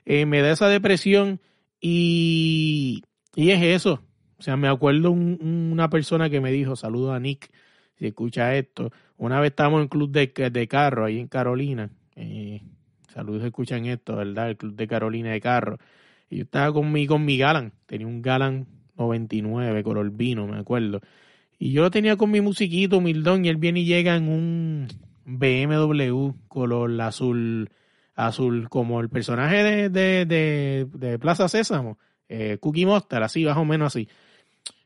Eh, 0.06 0.26
me 0.26 0.42
da 0.42 0.52
esa 0.52 0.68
depresión 0.68 1.40
y, 1.80 3.04
y 3.36 3.52
es 3.52 3.62
eso. 3.64 4.04
O 4.38 4.42
sea, 4.42 4.58
me 4.58 4.68
acuerdo 4.68 5.12
una 5.12 5.90
persona 5.90 6.30
que 6.30 6.42
me 6.42 6.52
dijo, 6.52 6.76
saludo 6.76 7.14
a 7.14 7.20
Nick, 7.20 7.50
si 7.98 8.08
escucha 8.08 8.56
esto. 8.56 8.92
Una 9.18 9.40
vez 9.40 9.52
estábamos 9.52 9.78
en 9.78 9.84
el 9.84 9.90
club 9.90 10.12
de, 10.12 10.50
de 10.52 10.68
carro 10.68 11.06
ahí 11.06 11.20
en 11.20 11.28
Carolina. 11.28 11.90
Eh, 12.16 12.62
saludos, 13.14 13.44
escuchan 13.44 13.86
esto, 13.86 14.16
¿verdad? 14.18 14.50
El 14.50 14.58
club 14.58 14.76
de 14.76 14.88
Carolina 14.88 15.32
de 15.32 15.40
carro. 15.42 15.78
Y 16.30 16.38
yo 16.38 16.44
estaba 16.44 16.74
con 16.74 16.92
mi, 16.92 17.08
con 17.08 17.24
mi 17.24 17.38
Galan. 17.38 17.72
Tenía 17.86 18.08
un 18.08 18.22
Galan 18.22 18.68
99 18.98 19.84
color 19.84 20.12
vino, 20.12 20.48
me 20.48 20.58
acuerdo. 20.58 21.02
Y 21.58 21.72
yo 21.72 21.82
lo 21.84 21.92
tenía 21.92 22.18
con 22.18 22.32
mi 22.32 22.42
musiquito 22.42 22.98
humildón 22.98 23.46
y 23.46 23.50
él 23.50 23.58
viene 23.58 23.82
y 23.82 23.86
llega 23.86 24.16
en 24.16 24.28
un 24.28 24.88
BMW 25.26 26.32
color 26.48 27.02
azul, 27.02 27.70
azul 28.16 28.70
como 28.70 29.00
el 29.00 29.10
personaje 29.10 29.64
de, 29.64 29.90
de, 29.90 30.88
de, 30.92 31.20
Plaza 31.20 31.48
Sésamo, 31.48 31.98
eh, 32.30 32.58
Cookie 32.60 32.86
Monster, 32.86 33.24
así, 33.24 33.46
más 33.46 33.58
o 33.58 33.66
menos 33.66 33.88
así. 33.96 34.08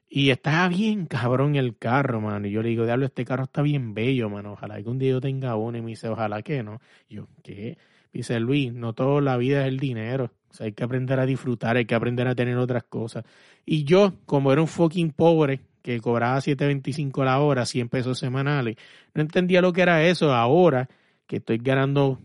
Y 0.10 0.30
estaba 0.30 0.70
bien 0.70 1.06
cabrón 1.06 1.56
el 1.56 1.78
carro, 1.78 2.22
mano. 2.22 2.48
Y 2.48 2.52
yo 2.52 2.62
le 2.62 2.70
digo, 2.70 2.86
diablo, 2.86 3.06
este 3.06 3.26
carro 3.26 3.44
está 3.44 3.62
bien 3.62 3.94
bello, 3.94 4.30
mano. 4.30 4.54
Ojalá 4.54 4.82
que 4.82 4.90
un 4.90 5.00
día 5.00 5.12
yo 5.12 5.22
tenga 5.22 5.56
uno. 5.56 5.78
Y 5.78 5.82
me 5.82 5.90
dice, 5.90 6.08
ojalá 6.08 6.42
que 6.42 6.64
no. 6.64 6.80
Yo, 7.10 7.28
¿qué? 7.44 7.78
Dice 8.14 8.40
Luis, 8.40 8.74
no 8.74 8.94
toda 8.94 9.22
la 9.22 9.36
vida 9.38 9.62
es 9.62 9.68
el 9.68 9.80
dinero. 9.80 10.32
O 10.50 10.54
sea, 10.54 10.66
hay 10.66 10.72
que 10.72 10.84
aprender 10.84 11.20
a 11.20 11.26
disfrutar, 11.26 11.76
hay 11.76 11.86
que 11.86 11.94
aprender 11.94 12.28
a 12.28 12.36
tener 12.36 12.58
otras 12.58 12.84
cosas. 12.84 13.26
Y 13.66 13.84
yo, 13.84 14.14
como 14.26 14.54
era 14.54 14.62
un 14.62 14.68
fucking 14.68 15.12
pobre, 15.12 15.60
que 15.88 16.02
cobraba 16.02 16.38
7.25 16.40 17.24
la 17.24 17.40
hora, 17.40 17.66
100 17.66 17.88
pesos 17.88 18.20
semanales. 18.20 18.76
No 19.14 19.22
entendía 19.22 19.62
lo 19.62 19.72
que 19.72 19.84
era 19.84 20.04
eso. 20.04 20.34
Ahora 20.34 20.90
que 21.26 21.38
estoy 21.38 21.60
ganando 21.60 22.20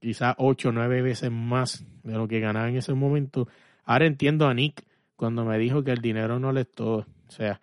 quizás 0.00 0.34
8 0.38 0.70
o 0.70 0.72
9 0.72 1.02
veces 1.02 1.30
más 1.30 1.86
de 2.02 2.14
lo 2.14 2.26
que 2.26 2.40
ganaba 2.40 2.68
en 2.68 2.76
ese 2.76 2.94
momento, 2.94 3.46
ahora 3.84 4.06
entiendo 4.06 4.48
a 4.48 4.54
Nick 4.54 4.82
cuando 5.14 5.44
me 5.44 5.56
dijo 5.56 5.84
que 5.84 5.92
el 5.92 6.00
dinero 6.00 6.40
no 6.40 6.50
le 6.50 6.62
es 6.62 6.70
todo. 6.72 7.06
O 7.28 7.30
sea, 7.30 7.60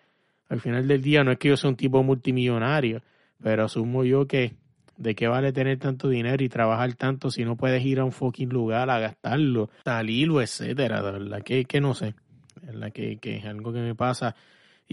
al 0.48 0.62
final 0.62 0.88
del 0.88 1.02
día 1.02 1.26
no 1.26 1.34
es 1.34 1.38
que 1.40 1.50
yo 1.50 1.58
sea 1.58 1.70
un 1.70 1.76
tipo 1.76 2.02
multimillonario, 2.04 3.02
pero 3.42 3.66
asumo 3.66 4.06
yo 4.06 4.26
que 4.26 4.56
¿De 4.96 5.16
qué 5.16 5.28
vale 5.28 5.52
tener 5.52 5.80
tanto 5.80 6.08
dinero 6.08 6.42
y 6.44 6.48
trabajar 6.48 6.94
tanto 6.94 7.32
si 7.32 7.44
no 7.44 7.58
puedes 7.58 7.84
ir 7.84 8.00
a 8.00 8.06
un 8.06 8.12
fucking 8.12 8.50
lugar 8.50 8.92
a 8.92 9.00
gastarlo, 9.00 9.72
salirlo, 9.84 10.40
etcétera? 10.40 11.02
De 11.02 11.12
verdad 11.12 11.42
que, 11.42 11.66
que 11.66 11.82
no 11.82 11.96
sé. 11.96 12.14
De 12.62 12.68
verdad 12.68 12.94
que, 12.94 13.18
que 13.18 13.38
es 13.38 13.46
algo 13.46 13.74
que 13.74 13.80
me 13.80 13.96
pasa. 13.96 14.36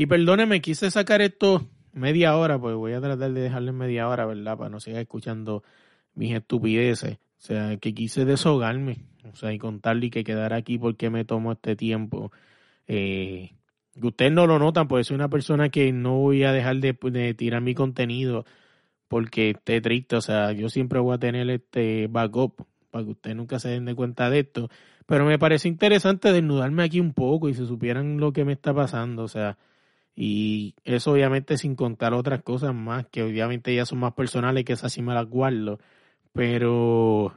Y 0.00 0.06
perdóneme, 0.06 0.62
quise 0.62 0.90
sacar 0.90 1.20
esto 1.20 1.68
media 1.92 2.34
hora, 2.34 2.58
pues 2.58 2.74
voy 2.74 2.94
a 2.94 3.02
tratar 3.02 3.32
de 3.32 3.42
dejarle 3.42 3.72
media 3.72 4.08
hora, 4.08 4.24
¿verdad? 4.24 4.56
Para 4.56 4.70
no 4.70 4.80
seguir 4.80 4.98
escuchando 4.98 5.62
mis 6.14 6.32
estupideces. 6.34 7.16
O 7.16 7.42
sea, 7.42 7.76
que 7.76 7.92
quise 7.92 8.24
deshogarme, 8.24 9.04
o 9.30 9.36
sea, 9.36 9.52
y 9.52 9.58
contarle 9.58 10.08
que 10.08 10.24
quedara 10.24 10.56
aquí 10.56 10.78
porque 10.78 11.10
me 11.10 11.26
tomo 11.26 11.52
este 11.52 11.76
tiempo. 11.76 12.32
Eh, 12.86 13.50
ustedes 14.02 14.32
no 14.32 14.46
lo 14.46 14.58
notan, 14.58 14.88
pues 14.88 15.08
soy 15.08 15.16
una 15.16 15.28
persona 15.28 15.68
que 15.68 15.92
no 15.92 16.16
voy 16.16 16.44
a 16.44 16.52
dejar 16.52 16.76
de, 16.78 17.34
tirar 17.34 17.60
mi 17.60 17.74
contenido 17.74 18.46
porque 19.06 19.50
esté 19.50 19.82
triste. 19.82 20.16
O 20.16 20.22
sea, 20.22 20.52
yo 20.52 20.70
siempre 20.70 20.98
voy 20.98 21.14
a 21.14 21.18
tener 21.18 21.50
este 21.50 22.06
backup 22.06 22.66
para 22.90 23.04
que 23.04 23.10
ustedes 23.10 23.36
nunca 23.36 23.58
se 23.58 23.68
den 23.68 23.84
de 23.84 23.94
cuenta 23.94 24.30
de 24.30 24.38
esto. 24.38 24.70
Pero 25.04 25.26
me 25.26 25.38
parece 25.38 25.68
interesante 25.68 26.32
desnudarme 26.32 26.84
aquí 26.84 27.00
un 27.00 27.12
poco 27.12 27.50
y 27.50 27.54
se 27.54 27.66
supieran 27.66 28.16
lo 28.16 28.32
que 28.32 28.46
me 28.46 28.54
está 28.54 28.72
pasando. 28.72 29.24
O 29.24 29.28
sea, 29.28 29.58
y 30.22 30.74
eso 30.84 31.12
obviamente 31.12 31.56
sin 31.56 31.74
contar 31.74 32.12
otras 32.12 32.42
cosas 32.42 32.74
más, 32.74 33.06
que 33.06 33.22
obviamente 33.22 33.74
ya 33.74 33.86
son 33.86 34.00
más 34.00 34.12
personales, 34.12 34.66
que 34.66 34.74
esas 34.74 34.92
sí 34.92 35.00
me 35.00 35.14
las 35.14 35.24
guardo. 35.26 35.78
Pero 36.34 37.34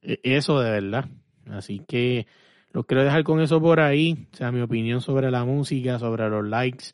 e, 0.00 0.18
eso 0.22 0.58
de 0.58 0.70
verdad. 0.70 1.10
Así 1.50 1.82
que 1.86 2.26
los 2.72 2.86
quiero 2.86 3.04
dejar 3.04 3.24
con 3.24 3.42
eso 3.42 3.60
por 3.60 3.80
ahí. 3.80 4.26
O 4.32 4.36
sea, 4.38 4.50
mi 4.50 4.62
opinión 4.62 5.02
sobre 5.02 5.30
la 5.30 5.44
música, 5.44 5.98
sobre 5.98 6.30
los 6.30 6.46
likes. 6.46 6.86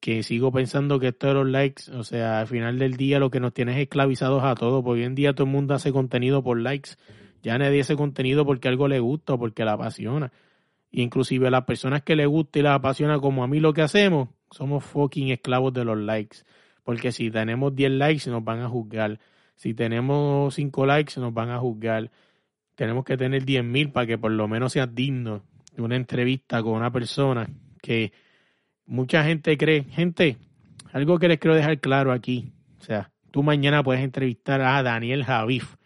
Que 0.00 0.22
sigo 0.22 0.50
pensando 0.50 0.98
que 0.98 1.08
esto 1.08 1.26
de 1.26 1.34
los 1.34 1.46
likes, 1.46 1.92
o 1.92 2.02
sea, 2.02 2.40
al 2.40 2.46
final 2.46 2.78
del 2.78 2.96
día 2.96 3.18
lo 3.18 3.30
que 3.30 3.40
nos 3.40 3.52
tiene 3.52 3.72
es 3.72 3.78
esclavizados 3.80 4.44
a 4.44 4.54
todos. 4.54 4.82
Porque 4.82 5.02
hoy 5.02 5.06
en 5.06 5.14
día 5.14 5.34
todo 5.34 5.44
el 5.46 5.52
mundo 5.52 5.74
hace 5.74 5.92
contenido 5.92 6.42
por 6.42 6.58
likes. 6.58 6.92
Ya 7.42 7.58
nadie 7.58 7.82
hace 7.82 7.96
contenido 7.96 8.46
porque 8.46 8.68
algo 8.68 8.88
le 8.88 8.98
gusta 8.98 9.34
o 9.34 9.38
porque 9.38 9.66
la 9.66 9.74
apasiona. 9.74 10.32
Inclusive 10.90 11.48
a 11.48 11.50
las 11.50 11.64
personas 11.64 12.02
que 12.02 12.16
le 12.16 12.24
gusta 12.24 12.60
y 12.60 12.62
la 12.62 12.74
apasiona 12.76 13.18
como 13.18 13.44
a 13.44 13.46
mí 13.46 13.60
lo 13.60 13.74
que 13.74 13.82
hacemos, 13.82 14.30
somos 14.50 14.84
fucking 14.84 15.30
esclavos 15.30 15.72
de 15.72 15.84
los 15.84 15.98
likes. 15.98 16.38
Porque 16.82 17.12
si 17.12 17.30
tenemos 17.30 17.74
10 17.74 17.92
likes 17.92 18.30
nos 18.30 18.44
van 18.44 18.60
a 18.60 18.68
juzgar. 18.68 19.18
Si 19.56 19.74
tenemos 19.74 20.54
5 20.54 20.86
likes 20.86 21.20
nos 21.20 21.32
van 21.32 21.50
a 21.50 21.58
juzgar. 21.58 22.10
Tenemos 22.74 23.04
que 23.04 23.16
tener 23.16 23.44
10.000 23.44 23.92
para 23.92 24.06
que 24.06 24.18
por 24.18 24.32
lo 24.32 24.48
menos 24.48 24.72
sea 24.72 24.86
digno 24.86 25.42
de 25.74 25.82
una 25.82 25.96
entrevista 25.96 26.62
con 26.62 26.74
una 26.74 26.90
persona 26.90 27.48
que 27.80 28.12
mucha 28.86 29.24
gente 29.24 29.56
cree. 29.56 29.84
Gente, 29.84 30.38
algo 30.92 31.18
que 31.18 31.28
les 31.28 31.38
quiero 31.38 31.54
dejar 31.56 31.80
claro 31.80 32.12
aquí. 32.12 32.52
O 32.80 32.82
sea, 32.82 33.10
tú 33.30 33.42
mañana 33.42 33.82
puedes 33.82 34.02
entrevistar 34.02 34.60
a 34.60 34.82
Daniel 34.82 35.24
Javif, 35.24 35.76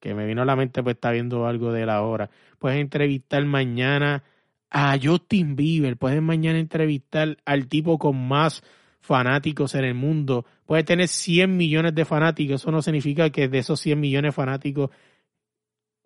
que 0.00 0.14
me 0.14 0.26
vino 0.26 0.42
a 0.42 0.44
la 0.44 0.56
mente 0.56 0.82
pues 0.82 0.94
está 0.94 1.10
viendo 1.10 1.46
algo 1.46 1.72
de 1.72 1.86
la 1.86 2.02
hora. 2.02 2.30
Puedes 2.58 2.80
entrevistar 2.80 3.44
mañana 3.44 4.22
a 4.70 4.96
Justin 5.02 5.56
Bieber, 5.56 5.96
puedes 5.96 6.22
mañana 6.22 6.58
entrevistar 6.58 7.36
al 7.44 7.66
tipo 7.66 7.98
con 7.98 8.16
más 8.28 8.62
fanáticos 9.00 9.74
en 9.74 9.84
el 9.84 9.94
mundo. 9.94 10.46
Puede 10.66 10.84
tener 10.84 11.08
100 11.08 11.56
millones 11.56 11.94
de 11.94 12.04
fanáticos, 12.04 12.62
eso 12.62 12.70
no 12.70 12.80
significa 12.80 13.30
que 13.30 13.48
de 13.48 13.58
esos 13.58 13.80
100 13.80 13.98
millones 13.98 14.28
de 14.28 14.32
fanáticos, 14.32 14.90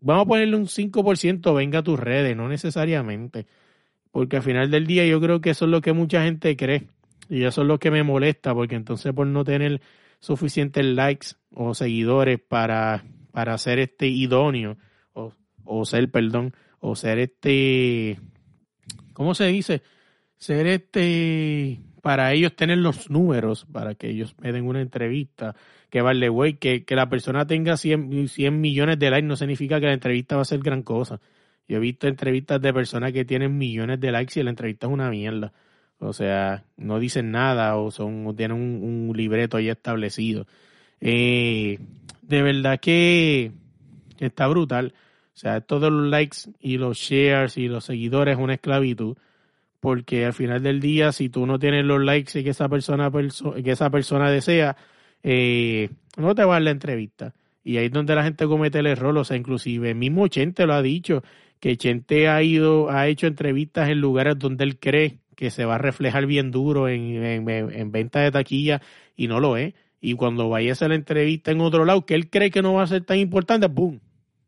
vamos 0.00 0.24
a 0.24 0.28
ponerle 0.28 0.56
un 0.56 0.66
5% 0.66 1.54
venga 1.54 1.80
a 1.80 1.82
tus 1.82 2.00
redes, 2.00 2.36
no 2.36 2.48
necesariamente. 2.48 3.46
Porque 4.10 4.36
al 4.36 4.42
final 4.42 4.70
del 4.70 4.86
día 4.86 5.04
yo 5.06 5.20
creo 5.20 5.40
que 5.40 5.50
eso 5.50 5.66
es 5.66 5.70
lo 5.70 5.80
que 5.80 5.92
mucha 5.92 6.22
gente 6.24 6.56
cree. 6.56 6.88
Y 7.28 7.44
eso 7.44 7.62
es 7.62 7.68
lo 7.68 7.78
que 7.78 7.90
me 7.90 8.02
molesta, 8.02 8.54
porque 8.54 8.76
entonces 8.76 9.12
por 9.12 9.26
no 9.26 9.44
tener 9.44 9.80
suficientes 10.20 10.84
likes 10.84 11.28
o 11.52 11.74
seguidores 11.74 12.38
para, 12.40 13.04
para 13.32 13.58
ser 13.58 13.78
este 13.78 14.06
idóneo, 14.06 14.76
o, 15.12 15.32
o 15.64 15.84
ser, 15.84 16.10
perdón, 16.10 16.54
o 16.80 16.94
ser 16.96 17.18
este 17.18 18.18
¿cómo 19.14 19.34
se 19.34 19.46
dice? 19.46 19.82
Ser 20.36 20.66
este, 20.66 21.80
para 22.02 22.34
ellos 22.34 22.54
tener 22.54 22.78
los 22.78 23.08
números, 23.08 23.66
para 23.72 23.94
que 23.94 24.10
ellos 24.10 24.34
me 24.38 24.52
den 24.52 24.66
una 24.66 24.82
entrevista, 24.82 25.56
que 25.88 26.02
vale, 26.02 26.28
güey, 26.28 26.54
que, 26.54 26.84
que 26.84 26.94
la 26.96 27.08
persona 27.08 27.46
tenga 27.46 27.78
100, 27.78 28.28
100 28.28 28.60
millones 28.60 28.98
de 28.98 29.10
likes 29.10 29.26
no 29.26 29.36
significa 29.36 29.80
que 29.80 29.86
la 29.86 29.94
entrevista 29.94 30.36
va 30.36 30.42
a 30.42 30.44
ser 30.44 30.60
gran 30.60 30.82
cosa. 30.82 31.20
Yo 31.66 31.78
he 31.78 31.80
visto 31.80 32.06
entrevistas 32.08 32.60
de 32.60 32.74
personas 32.74 33.12
que 33.12 33.24
tienen 33.24 33.56
millones 33.56 34.00
de 34.00 34.12
likes 34.12 34.38
y 34.38 34.42
la 34.42 34.50
entrevista 34.50 34.86
es 34.86 34.92
una 34.92 35.08
mierda. 35.08 35.52
O 35.98 36.12
sea, 36.12 36.64
no 36.76 36.98
dicen 36.98 37.30
nada 37.30 37.76
o 37.76 37.90
son 37.90 38.34
tienen 38.36 38.58
un, 38.58 39.08
un 39.08 39.16
libreto 39.16 39.58
ya 39.58 39.72
establecido. 39.72 40.46
Eh, 41.00 41.78
de 42.22 42.42
verdad 42.42 42.80
que 42.80 43.52
está 44.18 44.46
brutal. 44.46 44.94
O 45.34 45.36
sea, 45.36 45.60
todos 45.60 45.92
los 45.92 46.06
likes 46.06 46.38
y 46.60 46.78
los 46.78 46.98
shares 46.98 47.56
y 47.56 47.68
los 47.68 47.84
seguidores 47.84 48.36
es 48.36 48.42
una 48.42 48.54
esclavitud. 48.54 49.16
Porque 49.80 50.24
al 50.24 50.32
final 50.32 50.62
del 50.62 50.80
día, 50.80 51.12
si 51.12 51.28
tú 51.28 51.44
no 51.46 51.58
tienes 51.58 51.84
los 51.84 52.02
likes 52.02 52.42
que 52.42 52.50
esa 52.50 52.68
persona, 52.68 53.10
que 53.10 53.70
esa 53.70 53.90
persona 53.90 54.30
desea, 54.30 54.76
eh, 55.22 55.90
no 56.16 56.34
te 56.34 56.44
va 56.44 56.54
a 56.54 56.56
dar 56.56 56.62
la 56.62 56.70
entrevista. 56.70 57.34
Y 57.64 57.78
ahí 57.78 57.86
es 57.86 57.92
donde 57.92 58.14
la 58.14 58.22
gente 58.24 58.46
comete 58.46 58.78
el 58.78 58.86
error. 58.86 59.16
O 59.18 59.24
sea, 59.24 59.36
inclusive 59.36 59.94
mismo 59.94 60.28
Chente 60.28 60.66
lo 60.66 60.74
ha 60.74 60.82
dicho, 60.82 61.22
que 61.60 61.76
Chente 61.76 62.28
ha 62.28 62.42
ido, 62.42 62.90
ha 62.90 63.08
hecho 63.08 63.26
entrevistas 63.26 63.88
en 63.88 64.00
lugares 64.00 64.38
donde 64.38 64.64
él 64.64 64.78
cree 64.78 65.18
que 65.34 65.50
se 65.50 65.64
va 65.64 65.74
a 65.74 65.78
reflejar 65.78 66.26
bien 66.26 66.50
duro 66.50 66.88
en, 66.88 67.24
en, 67.24 67.48
en 67.48 67.92
venta 67.92 68.20
de 68.20 68.30
taquilla 68.30 68.80
y 69.16 69.26
no 69.26 69.40
lo 69.40 69.56
es. 69.56 69.74
Y 70.00 70.14
cuando 70.14 70.48
vaya 70.48 70.70
a 70.70 70.72
hacer 70.72 70.90
la 70.90 70.96
entrevista 70.96 71.50
en 71.50 71.60
otro 71.60 71.84
lado, 71.84 72.06
que 72.06 72.14
él 72.14 72.30
cree 72.30 72.50
que 72.50 72.62
no 72.62 72.74
va 72.74 72.82
a 72.84 72.86
ser 72.86 73.04
tan 73.04 73.18
importante, 73.18 73.68
¡pum! 73.68 73.98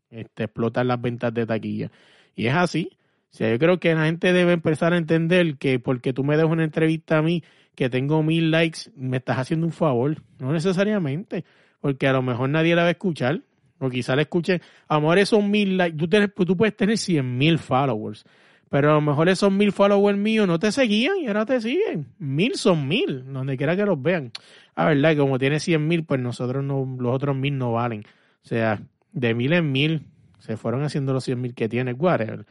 Este, 0.09 0.45
explotan 0.45 0.87
las 0.87 1.01
ventas 1.01 1.33
de 1.33 1.45
taquilla. 1.45 1.91
Y 2.35 2.47
es 2.47 2.53
así. 2.53 2.91
O 3.31 3.35
sea, 3.37 3.51
yo 3.51 3.59
creo 3.59 3.79
que 3.79 3.93
la 3.93 4.05
gente 4.05 4.33
debe 4.33 4.53
empezar 4.53 4.93
a 4.93 4.97
entender 4.97 5.57
que 5.57 5.79
porque 5.79 6.13
tú 6.13 6.23
me 6.23 6.37
das 6.37 6.45
una 6.45 6.63
entrevista 6.63 7.17
a 7.17 7.21
mí 7.21 7.43
que 7.75 7.89
tengo 7.89 8.23
mil 8.23 8.49
likes, 8.49 8.91
me 8.95 9.17
estás 9.17 9.37
haciendo 9.37 9.67
un 9.67 9.73
favor. 9.73 10.17
No 10.39 10.51
necesariamente, 10.51 11.45
porque 11.79 12.07
a 12.07 12.13
lo 12.13 12.21
mejor 12.21 12.49
nadie 12.49 12.75
la 12.75 12.83
va 12.83 12.87
a 12.87 12.91
escuchar. 12.91 13.41
O 13.79 13.89
quizá 13.89 14.15
la 14.15 14.23
escuche, 14.23 14.59
amor, 14.87 15.19
esos 15.19 15.43
mil 15.43 15.77
likes, 15.77 15.97
tú, 15.97 16.45
tú 16.45 16.57
puedes 16.57 16.75
tener 16.75 16.97
cien 16.97 17.37
mil 17.37 17.59
followers, 17.59 18.25
pero 18.69 18.89
a 18.89 18.93
lo 18.95 19.01
mejor 19.01 19.29
esos 19.29 19.51
mil 19.51 19.71
followers 19.71 20.17
míos 20.17 20.47
no 20.47 20.57
te 20.57 20.71
seguían 20.71 21.17
y 21.19 21.27
ahora 21.27 21.45
te 21.45 21.61
siguen. 21.61 22.07
Mil 22.17 22.55
son 22.55 22.87
mil, 22.87 23.31
donde 23.31 23.55
quiera 23.55 23.75
que 23.75 23.85
los 23.85 24.01
vean. 24.01 24.31
A 24.73 24.85
verdad, 24.87 25.11
que 25.11 25.17
como 25.17 25.37
tiene 25.37 25.59
cien 25.59 25.87
mil, 25.87 26.03
pues 26.05 26.19
nosotros 26.19 26.63
no, 26.63 26.97
los 26.99 27.13
otros 27.13 27.35
mil 27.35 27.55
no 27.55 27.73
valen. 27.73 28.01
O 28.43 28.47
sea, 28.47 28.81
de 29.17 29.33
mil 29.33 29.51
en 29.53 29.71
mil 29.71 30.05
se 30.37 30.57
fueron 30.57 30.83
haciendo 30.83 31.11
los 31.11 31.23
cien 31.23 31.41
mil 31.41 31.55
que 31.55 31.67
tiene 31.67 31.93
whatever. 31.93 32.45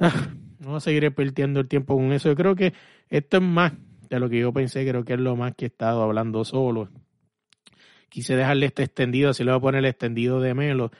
Ah, 0.00 0.28
no 0.58 0.76
a 0.76 0.80
seguir 0.80 1.14
perdiendo 1.14 1.60
el 1.60 1.68
tiempo 1.68 1.94
con 1.94 2.12
eso. 2.12 2.28
Yo 2.28 2.34
creo 2.34 2.56
que 2.56 2.74
esto 3.08 3.36
es 3.36 3.42
más 3.42 3.72
de 4.08 4.18
lo 4.18 4.28
que 4.28 4.40
yo 4.40 4.52
pensé, 4.52 4.86
creo 4.86 5.04
que 5.04 5.14
es 5.14 5.20
lo 5.20 5.36
más 5.36 5.54
que 5.54 5.66
he 5.66 5.68
estado 5.68 6.02
hablando 6.02 6.44
solo. 6.44 6.88
Quise 8.08 8.34
dejarle 8.34 8.66
este 8.66 8.82
extendido, 8.82 9.30
así 9.30 9.44
le 9.44 9.52
voy 9.52 9.58
a 9.58 9.60
poner 9.60 9.78
el 9.78 9.84
extendido 9.84 10.40
de 10.40 10.52
Melo. 10.52 10.90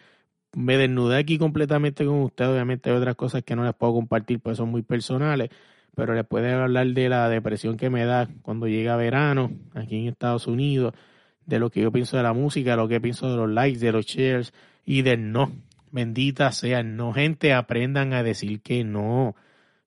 Me 0.53 0.77
desnudé 0.77 1.19
aquí 1.19 1.39
completamente 1.39 2.05
con 2.05 2.23
usted. 2.23 2.49
Obviamente 2.49 2.91
hay 2.91 2.97
otras 2.97 3.17
cosas 3.17 3.43
que 3.43 3.57
no 3.57 3.65
les 3.65 3.75
puedo 3.75 3.95
compartir, 3.95 4.39
pues 4.39 4.59
son 4.59 4.71
muy 4.71 4.83
personales. 4.83 5.51
Pero 5.97 6.15
les 6.15 6.25
puedo 6.25 6.47
hablar 6.63 6.87
de 6.87 7.09
la 7.09 7.29
depresión 7.29 7.77
que 7.77 7.91
me 7.91 8.05
da 8.05 8.29
cuando 8.43 8.69
llega 8.69 8.95
verano 8.95 9.51
aquí 9.75 9.97
en 9.97 10.07
Estados 10.07 10.47
Unidos, 10.47 10.95
de 11.47 11.59
lo 11.59 11.69
que 11.71 11.81
yo 11.81 11.91
pienso 11.91 12.17
de 12.17 12.23
la 12.23 12.33
música, 12.33 12.77
lo 12.77 12.87
que 12.87 13.01
pienso 13.01 13.29
de 13.29 13.37
los 13.37 13.51
likes, 13.51 13.81
de 13.81 13.91
los 13.91 14.07
shares, 14.07 14.53
y 14.85 15.03
del 15.03 15.33
no. 15.33 15.53
Bendita 15.93 16.53
sea, 16.53 16.83
no 16.83 17.13
gente, 17.13 17.53
aprendan 17.53 18.13
a 18.13 18.23
decir 18.23 18.61
que 18.61 18.85
no. 18.85 19.35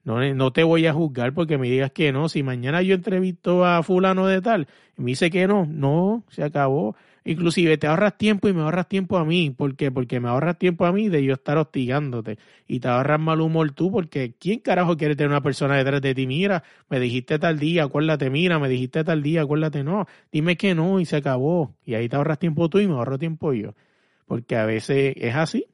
No, 0.04 0.22
no 0.34 0.52
te 0.52 0.64
voy 0.64 0.86
a 0.86 0.94
juzgar 0.94 1.34
porque 1.34 1.58
me 1.58 1.70
digas 1.70 1.92
que 1.92 2.12
no. 2.12 2.28
Si 2.30 2.44
mañana 2.44 2.82
yo 2.82 2.96
entrevisto 2.96 3.66
a 3.66 3.84
fulano 3.84 4.28
de 4.28 4.42
tal 4.42 4.68
me 4.98 5.12
dice 5.12 5.30
que 5.32 5.48
no, 5.48 5.66
no, 5.66 6.24
se 6.30 6.44
acabó. 6.44 6.96
Inclusive 7.26 7.78
te 7.78 7.88
ahorras 7.88 8.18
tiempo 8.18 8.50
y 8.50 8.54
me 8.54 8.62
ahorras 8.62 8.88
tiempo 8.90 9.18
a 9.18 9.26
mí. 9.26 9.50
¿Por 9.50 9.76
qué? 9.76 9.92
Porque 9.92 10.20
me 10.20 10.28
ahorras 10.30 10.58
tiempo 10.60 10.86
a 10.86 10.92
mí 10.92 11.08
de 11.10 11.24
yo 11.24 11.34
estar 11.34 11.58
hostigándote. 11.58 12.38
Y 12.68 12.80
te 12.82 12.90
ahorras 12.90 13.20
mal 13.20 13.40
humor 13.42 13.72
tú 13.72 13.92
porque 13.92 14.36
¿quién 14.38 14.60
carajo 14.60 14.98
quiere 14.98 15.16
tener 15.16 15.30
una 15.30 15.42
persona 15.42 15.78
detrás 15.78 16.02
de 16.02 16.14
ti? 16.14 16.28
Mira, 16.28 16.64
me 16.90 17.00
dijiste 17.00 17.40
tal 17.40 17.60
día, 17.60 17.84
acuérdate, 17.84 18.30
mira, 18.30 18.60
me 18.60 18.68
dijiste 18.70 19.04
tal 19.04 19.24
día, 19.24 19.42
acuérdate, 19.44 19.84
no. 19.84 20.06
Dime 20.32 20.58
que 20.58 20.76
no 20.76 21.00
y 21.00 21.06
se 21.06 21.16
acabó. 21.16 21.74
Y 21.86 21.94
ahí 21.96 22.10
te 22.10 22.18
ahorras 22.18 22.40
tiempo 22.40 22.70
tú 22.70 22.80
y 22.80 22.88
me 22.88 22.94
ahorro 22.94 23.18
tiempo 23.18 23.54
yo 23.54 23.74
porque 24.34 24.56
a 24.56 24.66
veces 24.66 25.14
es 25.18 25.36
así. 25.36 25.68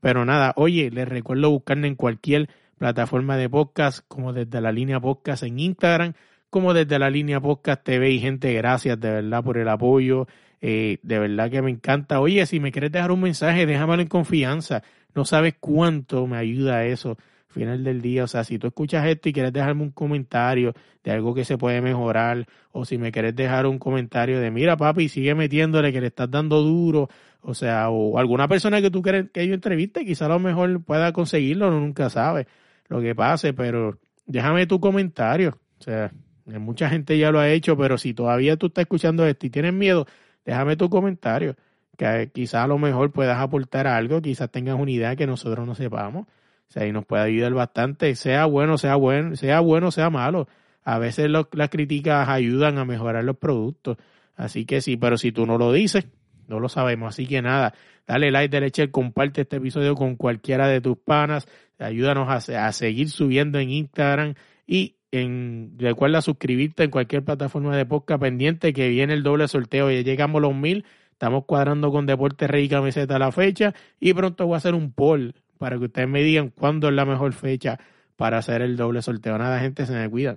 Pero 0.00 0.26
nada, 0.26 0.52
oye, 0.56 0.90
les 0.90 1.08
recuerdo 1.08 1.48
buscarme 1.48 1.88
en 1.88 1.94
cualquier 1.94 2.50
plataforma 2.76 3.38
de 3.38 3.48
podcast, 3.48 4.00
como 4.06 4.34
desde 4.34 4.60
la 4.60 4.70
línea 4.70 5.00
podcast 5.00 5.44
en 5.44 5.58
Instagram, 5.58 6.12
como 6.50 6.74
desde 6.74 6.98
la 6.98 7.08
línea 7.08 7.40
podcast 7.40 7.82
TV. 7.82 8.10
Y 8.10 8.18
gente, 8.18 8.52
gracias 8.52 9.00
de 9.00 9.10
verdad 9.10 9.42
por 9.42 9.56
el 9.56 9.66
apoyo. 9.66 10.26
Eh, 10.60 10.98
de 11.02 11.18
verdad 11.18 11.50
que 11.50 11.62
me 11.62 11.70
encanta. 11.70 12.20
Oye, 12.20 12.44
si 12.44 12.60
me 12.60 12.70
quieres 12.70 12.92
dejar 12.92 13.12
un 13.12 13.22
mensaje, 13.22 13.64
déjamelo 13.64 14.02
en 14.02 14.08
confianza. 14.08 14.82
No 15.14 15.24
sabes 15.24 15.54
cuánto 15.58 16.26
me 16.26 16.36
ayuda 16.36 16.84
eso. 16.84 17.16
final 17.48 17.82
del 17.82 18.02
día, 18.02 18.24
o 18.24 18.26
sea, 18.26 18.44
si 18.44 18.58
tú 18.58 18.66
escuchas 18.66 19.06
esto 19.06 19.30
y 19.30 19.32
quieres 19.32 19.54
dejarme 19.54 19.82
un 19.84 19.92
comentario 19.92 20.74
de 21.02 21.12
algo 21.12 21.32
que 21.32 21.46
se 21.46 21.56
puede 21.56 21.80
mejorar, 21.80 22.46
o 22.72 22.84
si 22.84 22.98
me 22.98 23.10
quieres 23.10 23.34
dejar 23.34 23.64
un 23.64 23.78
comentario 23.78 24.38
de, 24.38 24.50
mira 24.50 24.76
papi, 24.76 25.08
sigue 25.08 25.34
metiéndole 25.34 25.90
que 25.90 26.02
le 26.02 26.08
estás 26.08 26.30
dando 26.30 26.60
duro, 26.60 27.08
o 27.48 27.54
sea, 27.54 27.90
o 27.90 28.18
alguna 28.18 28.48
persona 28.48 28.82
que 28.82 28.90
tú 28.90 29.02
quieres 29.02 29.30
que 29.30 29.46
yo 29.46 29.54
entreviste, 29.54 30.04
quizá 30.04 30.26
a 30.26 30.30
lo 30.30 30.40
mejor 30.40 30.82
pueda 30.82 31.12
conseguirlo, 31.12 31.70
nunca 31.70 32.10
sabe 32.10 32.48
lo 32.88 33.00
que 33.00 33.14
pase, 33.14 33.52
pero 33.52 33.98
déjame 34.26 34.66
tu 34.66 34.80
comentario, 34.80 35.56
o 35.78 35.82
sea, 35.82 36.10
mucha 36.44 36.88
gente 36.88 37.16
ya 37.16 37.30
lo 37.30 37.38
ha 37.38 37.48
hecho, 37.48 37.76
pero 37.76 37.98
si 37.98 38.14
todavía 38.14 38.56
tú 38.56 38.66
estás 38.66 38.82
escuchando 38.82 39.24
esto 39.24 39.46
y 39.46 39.50
tienes 39.50 39.72
miedo, 39.72 40.06
déjame 40.44 40.76
tu 40.76 40.90
comentario, 40.90 41.54
que 41.96 42.30
quizá 42.34 42.64
a 42.64 42.66
lo 42.66 42.78
mejor 42.78 43.12
puedas 43.12 43.38
aportar 43.38 43.86
algo, 43.86 44.20
quizás 44.20 44.50
tengas 44.50 44.78
una 44.78 44.90
idea 44.90 45.14
que 45.14 45.28
nosotros 45.28 45.64
no 45.64 45.76
sepamos. 45.76 46.26
O 46.68 46.72
sea, 46.72 46.84
y 46.84 46.90
nos 46.90 47.06
puede 47.06 47.22
ayudar 47.22 47.54
bastante, 47.54 48.16
sea 48.16 48.44
bueno, 48.46 48.76
sea 48.76 48.96
bueno, 48.96 49.36
sea 49.36 49.60
bueno, 49.60 49.92
sea 49.92 50.10
malo. 50.10 50.48
A 50.82 50.98
veces 50.98 51.30
las 51.30 51.68
críticas 51.70 52.28
ayudan 52.28 52.78
a 52.78 52.84
mejorar 52.84 53.22
los 53.22 53.36
productos. 53.36 53.98
Así 54.34 54.66
que 54.66 54.80
sí, 54.80 54.96
pero 54.96 55.16
si 55.16 55.30
tú 55.30 55.46
no 55.46 55.58
lo 55.58 55.72
dices, 55.72 56.08
no 56.48 56.60
lo 56.60 56.68
sabemos. 56.68 57.08
Así 57.08 57.26
que 57.26 57.42
nada, 57.42 57.74
dale 58.06 58.30
like, 58.30 58.54
derecha, 58.54 58.86
comparte 58.90 59.42
este 59.42 59.56
episodio 59.56 59.94
con 59.94 60.16
cualquiera 60.16 60.68
de 60.68 60.80
tus 60.80 60.98
panas. 60.98 61.46
Ayúdanos 61.78 62.28
a, 62.28 62.66
a 62.66 62.72
seguir 62.72 63.10
subiendo 63.10 63.58
en 63.58 63.70
Instagram 63.70 64.34
y 64.66 64.96
en, 65.12 65.74
recuerda 65.78 66.20
suscribirte 66.22 66.84
en 66.84 66.90
cualquier 66.90 67.24
plataforma 67.24 67.76
de 67.76 67.86
podcast 67.86 68.20
pendiente 68.20 68.72
que 68.72 68.88
viene 68.88 69.14
el 69.14 69.22
doble 69.22 69.48
sorteo. 69.48 69.90
Ya 69.90 70.00
llegamos 70.00 70.40
a 70.40 70.42
los 70.42 70.54
mil. 70.54 70.84
Estamos 71.12 71.44
cuadrando 71.46 71.90
con 71.90 72.04
Deporte 72.06 72.46
Rey 72.46 72.64
y 72.64 72.68
Camiseta 72.68 73.18
la 73.18 73.32
fecha 73.32 73.74
y 73.98 74.12
pronto 74.12 74.46
voy 74.46 74.54
a 74.54 74.58
hacer 74.58 74.74
un 74.74 74.92
poll 74.92 75.34
para 75.56 75.78
que 75.78 75.84
ustedes 75.86 76.08
me 76.08 76.22
digan 76.22 76.50
cuándo 76.50 76.88
es 76.88 76.94
la 76.94 77.06
mejor 77.06 77.32
fecha 77.32 77.78
para 78.16 78.38
hacer 78.38 78.62
el 78.62 78.76
doble 78.76 79.00
sorteo. 79.00 79.38
Nada, 79.38 79.58
gente, 79.60 79.86
se 79.86 79.94
me 79.94 80.10
cuida. 80.10 80.36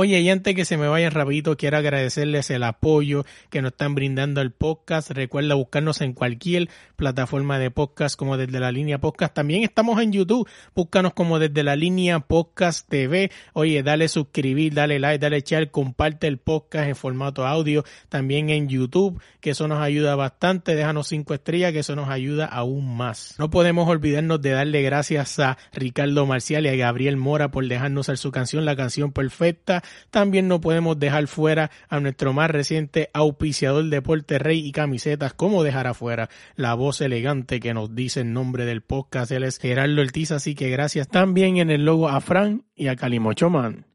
Oye, 0.00 0.20
y 0.20 0.30
antes 0.30 0.54
que 0.54 0.64
se 0.64 0.76
me 0.76 0.86
vaya 0.86 1.10
rapidito, 1.10 1.56
quiero 1.56 1.76
agradecerles 1.76 2.50
el 2.50 2.62
apoyo 2.62 3.24
que 3.50 3.62
nos 3.62 3.72
están 3.72 3.96
brindando 3.96 4.40
al 4.40 4.52
podcast. 4.52 5.10
Recuerda 5.10 5.56
buscarnos 5.56 6.00
en 6.02 6.12
cualquier 6.12 6.68
plataforma 6.94 7.58
de 7.58 7.72
podcast 7.72 8.16
como 8.16 8.36
desde 8.36 8.60
la 8.60 8.70
línea 8.70 9.00
podcast. 9.00 9.34
También 9.34 9.64
estamos 9.64 10.00
en 10.00 10.12
YouTube. 10.12 10.48
Búscanos 10.72 11.14
como 11.14 11.40
desde 11.40 11.64
la 11.64 11.74
línea 11.74 12.20
podcast 12.20 12.88
TV. 12.88 13.32
Oye, 13.54 13.82
dale 13.82 14.06
suscribir, 14.06 14.72
dale 14.72 15.00
like, 15.00 15.18
dale 15.18 15.40
share, 15.40 15.72
comparte 15.72 16.28
el 16.28 16.38
podcast 16.38 16.86
en 16.86 16.94
formato 16.94 17.44
audio. 17.44 17.82
También 18.08 18.50
en 18.50 18.68
YouTube, 18.68 19.20
que 19.40 19.50
eso 19.50 19.66
nos 19.66 19.80
ayuda 19.80 20.14
bastante. 20.14 20.76
Déjanos 20.76 21.08
cinco 21.08 21.34
estrellas, 21.34 21.72
que 21.72 21.80
eso 21.80 21.96
nos 21.96 22.08
ayuda 22.08 22.46
aún 22.46 22.96
más. 22.96 23.34
No 23.40 23.50
podemos 23.50 23.88
olvidarnos 23.88 24.40
de 24.42 24.50
darle 24.50 24.80
gracias 24.82 25.40
a 25.40 25.58
Ricardo 25.72 26.24
Marcial 26.24 26.66
y 26.66 26.68
a 26.68 26.76
Gabriel 26.76 27.16
Mora 27.16 27.50
por 27.50 27.66
dejarnos 27.66 28.08
hacer 28.08 28.18
su 28.18 28.30
canción, 28.30 28.64
la 28.64 28.76
canción 28.76 29.10
perfecta 29.10 29.82
también 30.10 30.48
no 30.48 30.60
podemos 30.60 30.98
dejar 30.98 31.26
fuera 31.26 31.70
a 31.88 32.00
nuestro 32.00 32.32
más 32.32 32.50
reciente 32.50 33.10
auspiciador 33.12 33.84
Deporte 33.84 34.38
Rey 34.38 34.66
y 34.66 34.72
camisetas, 34.72 35.34
como 35.34 35.62
dejar 35.62 35.86
afuera 35.86 36.28
la 36.56 36.74
voz 36.74 37.00
elegante 37.00 37.60
que 37.60 37.74
nos 37.74 37.94
dice 37.94 38.20
el 38.20 38.32
nombre 38.32 38.64
del 38.64 38.82
podcast, 38.82 39.30
él 39.32 39.44
es 39.44 39.58
Gerardo 39.58 40.00
Ortiz, 40.00 40.30
así 40.32 40.54
que 40.54 40.70
gracias 40.70 41.08
también 41.08 41.56
en 41.56 41.70
el 41.70 41.84
logo 41.84 42.08
a 42.08 42.20
Fran 42.20 42.64
y 42.74 42.88
a 42.88 42.96
Calimochoman. 42.96 43.87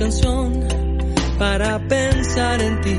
Canción 0.00 0.66
para 1.38 1.78
pensar 1.86 2.62
en 2.62 2.80
ti 2.80 2.98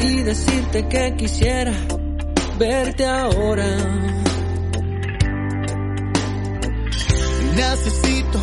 y 0.00 0.22
decirte 0.22 0.86
que 0.86 1.14
quisiera 1.16 1.72
verte 2.58 3.06
ahora. 3.06 3.64
Necesito 7.56 8.38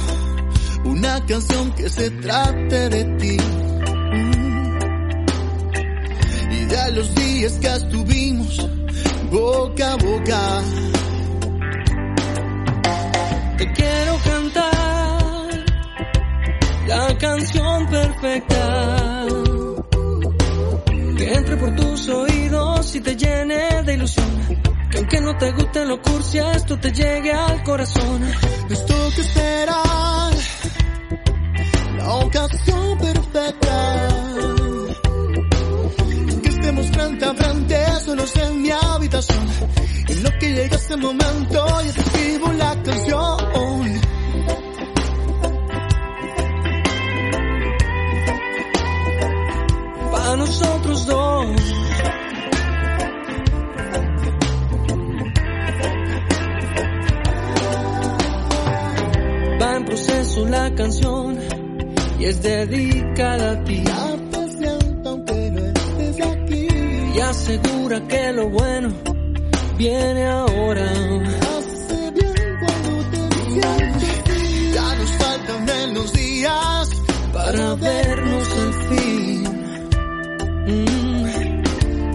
una 0.86 1.23
canción 1.27 1.71
que 1.73 1.88
se 1.88 2.10
trate 2.10 2.89
de 2.89 3.03
ti 3.19 3.38
y 6.51 6.65
de 6.65 6.91
los 6.93 7.13
días 7.13 7.60
que 7.60 7.67
estuvimos 7.67 8.40
perfecta. 18.21 19.25
Que 21.17 21.34
entre 21.34 21.57
por 21.57 21.75
tus 21.75 22.07
oídos 22.10 22.95
y 22.95 23.01
te 23.01 23.15
llene 23.15 23.84
de 23.84 23.93
ilusión. 23.93 24.27
Que 24.89 24.97
aunque 24.97 25.21
no 25.21 25.38
te 25.38 25.51
guste 25.51 25.86
lo 25.86 26.01
cursi, 26.01 26.38
esto 26.38 26.79
te 26.79 26.91
llegue 26.91 27.31
al 27.31 27.63
corazón. 27.63 28.23
Esto 28.69 28.95
que 29.15 29.21
esperar, 29.21 30.34
la 31.97 32.13
ocasión 32.15 32.97
perfecta. 32.99 34.07
Que 36.43 36.49
estemos 36.49 36.88
frente 36.91 37.25
a 37.25 37.34
frente, 37.34 37.86
solos 38.05 38.36
en 38.36 38.62
mi 38.62 38.71
habitación. 38.71 39.47
En 40.07 40.23
lo 40.23 40.29
que 40.39 40.53
llega 40.53 40.75
ese 40.75 40.97
momento, 40.97 41.67
yo 41.84 41.89
escribo 41.89 42.53
la 42.53 42.84
canción. 42.84 44.01
Nosotros 50.62 51.06
dos. 51.06 51.47
Va 59.62 59.76
en 59.76 59.86
proceso 59.86 60.45
la 60.45 60.76
canción 60.76 61.39
y 62.19 62.26
es 62.26 62.41
dedicada 62.41 63.52
a 63.52 63.63
ti. 63.63 63.84
aunque 65.06 65.52
no 65.52 65.65
estés 65.65 66.21
aquí. 66.26 66.67
Y 67.15 67.19
asegura 67.19 68.08
que 68.08 68.34
lo 68.34 68.50
bueno 68.50 68.89
viene 69.78 70.26
ahora. 70.28 70.91
Hace 70.91 72.12
bien 72.12 72.58
cuando 72.60 72.91
te 73.12 73.62
Ya 74.74 74.95
nos 74.95 75.12
faltan 75.12 75.65
menos 75.65 76.13
días 76.13 76.89
para 77.34 77.76
vernos 77.76 78.47
al 78.52 78.74
fin. 78.74 79.01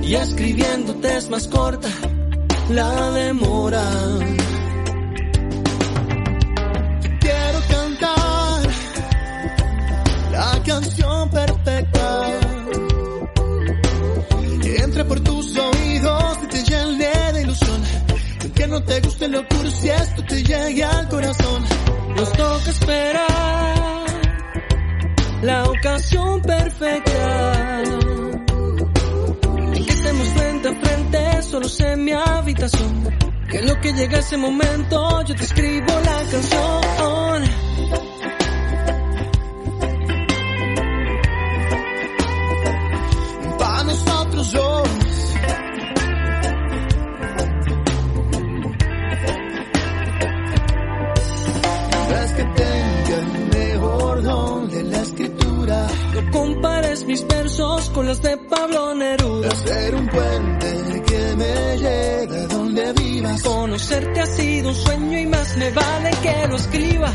Y 0.06 0.14
escribiéndote 0.14 1.16
es 1.16 1.28
más 1.30 1.48
corta 1.48 1.88
la 2.70 3.10
demora. 3.10 3.82
Quiero 7.18 7.60
cantar 7.68 8.62
la 10.30 10.62
canción 10.64 11.30
perfecta. 11.30 12.22
Que 14.62 14.76
entre 14.76 15.04
por 15.06 15.20
tus 15.20 15.58
oídos 15.58 16.38
y 16.44 16.46
te 16.46 16.62
llene 16.62 17.32
de 17.32 17.42
ilusión. 17.42 17.82
Que 18.54 18.66
no 18.68 18.82
te 18.84 19.00
guste 19.00 19.26
lo 19.26 19.42
si 19.70 19.88
esto 19.88 20.22
te 20.22 20.44
llegue 20.44 20.84
al 20.84 21.08
corazón. 21.08 21.64
Nos 22.16 22.32
toca 22.32 22.70
esperar 22.70 24.06
la 25.42 25.64
ocasión 25.64 26.40
perfecta 26.42 27.82
frente 30.37 30.68
a 30.68 30.75
frente, 30.75 31.42
solo 31.42 31.66
en 31.79 32.05
mi 32.05 32.12
habitación. 32.12 33.09
Que 33.51 33.62
lo 33.62 33.81
que 33.81 33.92
llega 33.92 34.18
ese 34.18 34.37
momento, 34.37 35.22
yo 35.22 35.35
te 35.35 35.44
escribo 35.44 35.92
la 36.05 36.18
canción. 36.31 37.42
Para 43.59 43.85
nosotros 43.85 44.53
dos. 44.53 44.88
Es 52.24 52.32
que 52.32 52.45
tenga 52.45 53.16
el 53.18 53.28
mejor 53.55 54.22
don 54.22 54.65
No 55.66 56.30
compares 56.30 57.04
mis 57.06 57.26
versos 57.26 57.90
con 57.90 58.06
los 58.06 58.22
de 58.22 58.36
Pablo 58.36 58.94
Neruda. 58.94 59.50
Ser 59.50 59.94
un 59.96 60.06
puente 60.06 61.02
que 61.06 61.36
me 61.36 61.78
lleve 61.78 62.46
donde 62.46 62.92
vivas. 62.92 63.42
Conocerte 63.42 64.20
ha 64.20 64.26
sido 64.26 64.68
un 64.68 64.74
sueño 64.76 65.18
y 65.18 65.26
más 65.26 65.56
me 65.56 65.70
vale 65.72 66.10
que 66.22 66.46
lo 66.48 66.56
escriba. 66.56 67.12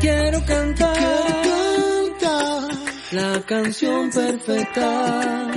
Quiero 0.00 0.44
cantar, 0.46 0.96
Quiero 0.96 2.18
cantar 2.18 2.68
la 3.12 3.42
canción 3.42 4.10
perfecta. 4.10 5.50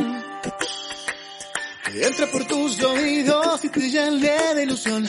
Entra 1.95 2.27
por 2.27 2.43
tus 2.45 2.83
oídos 2.83 3.63
y 3.63 3.69
te 3.69 3.89
llene 3.89 4.55
de 4.55 4.63
ilusión. 4.63 5.07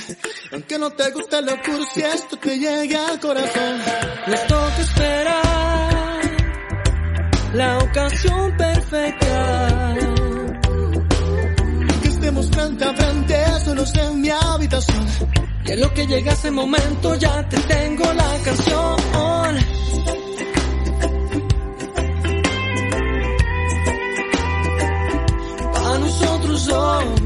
Aunque 0.53 0.79
no 0.79 0.91
te 0.91 1.11
gusta 1.11 1.41
lo 1.41 1.61
cursi, 1.63 2.03
esto 2.03 2.37
te 2.37 2.59
llega 2.59 3.09
al 3.09 3.19
corazón. 3.19 3.83
Nos 4.29 4.47
toca 4.47 4.81
esperar 4.81 5.94
la 7.55 7.79
ocasión 7.79 8.57
perfecta. 8.57 9.95
Que 12.03 12.09
estemos 12.09 12.51
frente 12.51 12.85
a 12.85 12.95
frente, 12.95 13.45
solos 13.65 13.95
en 13.95 14.21
mi 14.21 14.31
habitación. 14.31 15.07
Y 15.65 15.73
en 15.73 15.81
lo 15.81 15.95
que 15.95 16.07
llega 16.07 16.33
ese 16.33 16.51
momento 16.51 17.15
ya 17.15 17.49
te 17.49 17.57
tengo 17.59 18.05
la 18.13 18.39
canción. 18.45 19.57
A 25.75 25.99
nosotros 25.99 26.67
dos. 26.67 27.24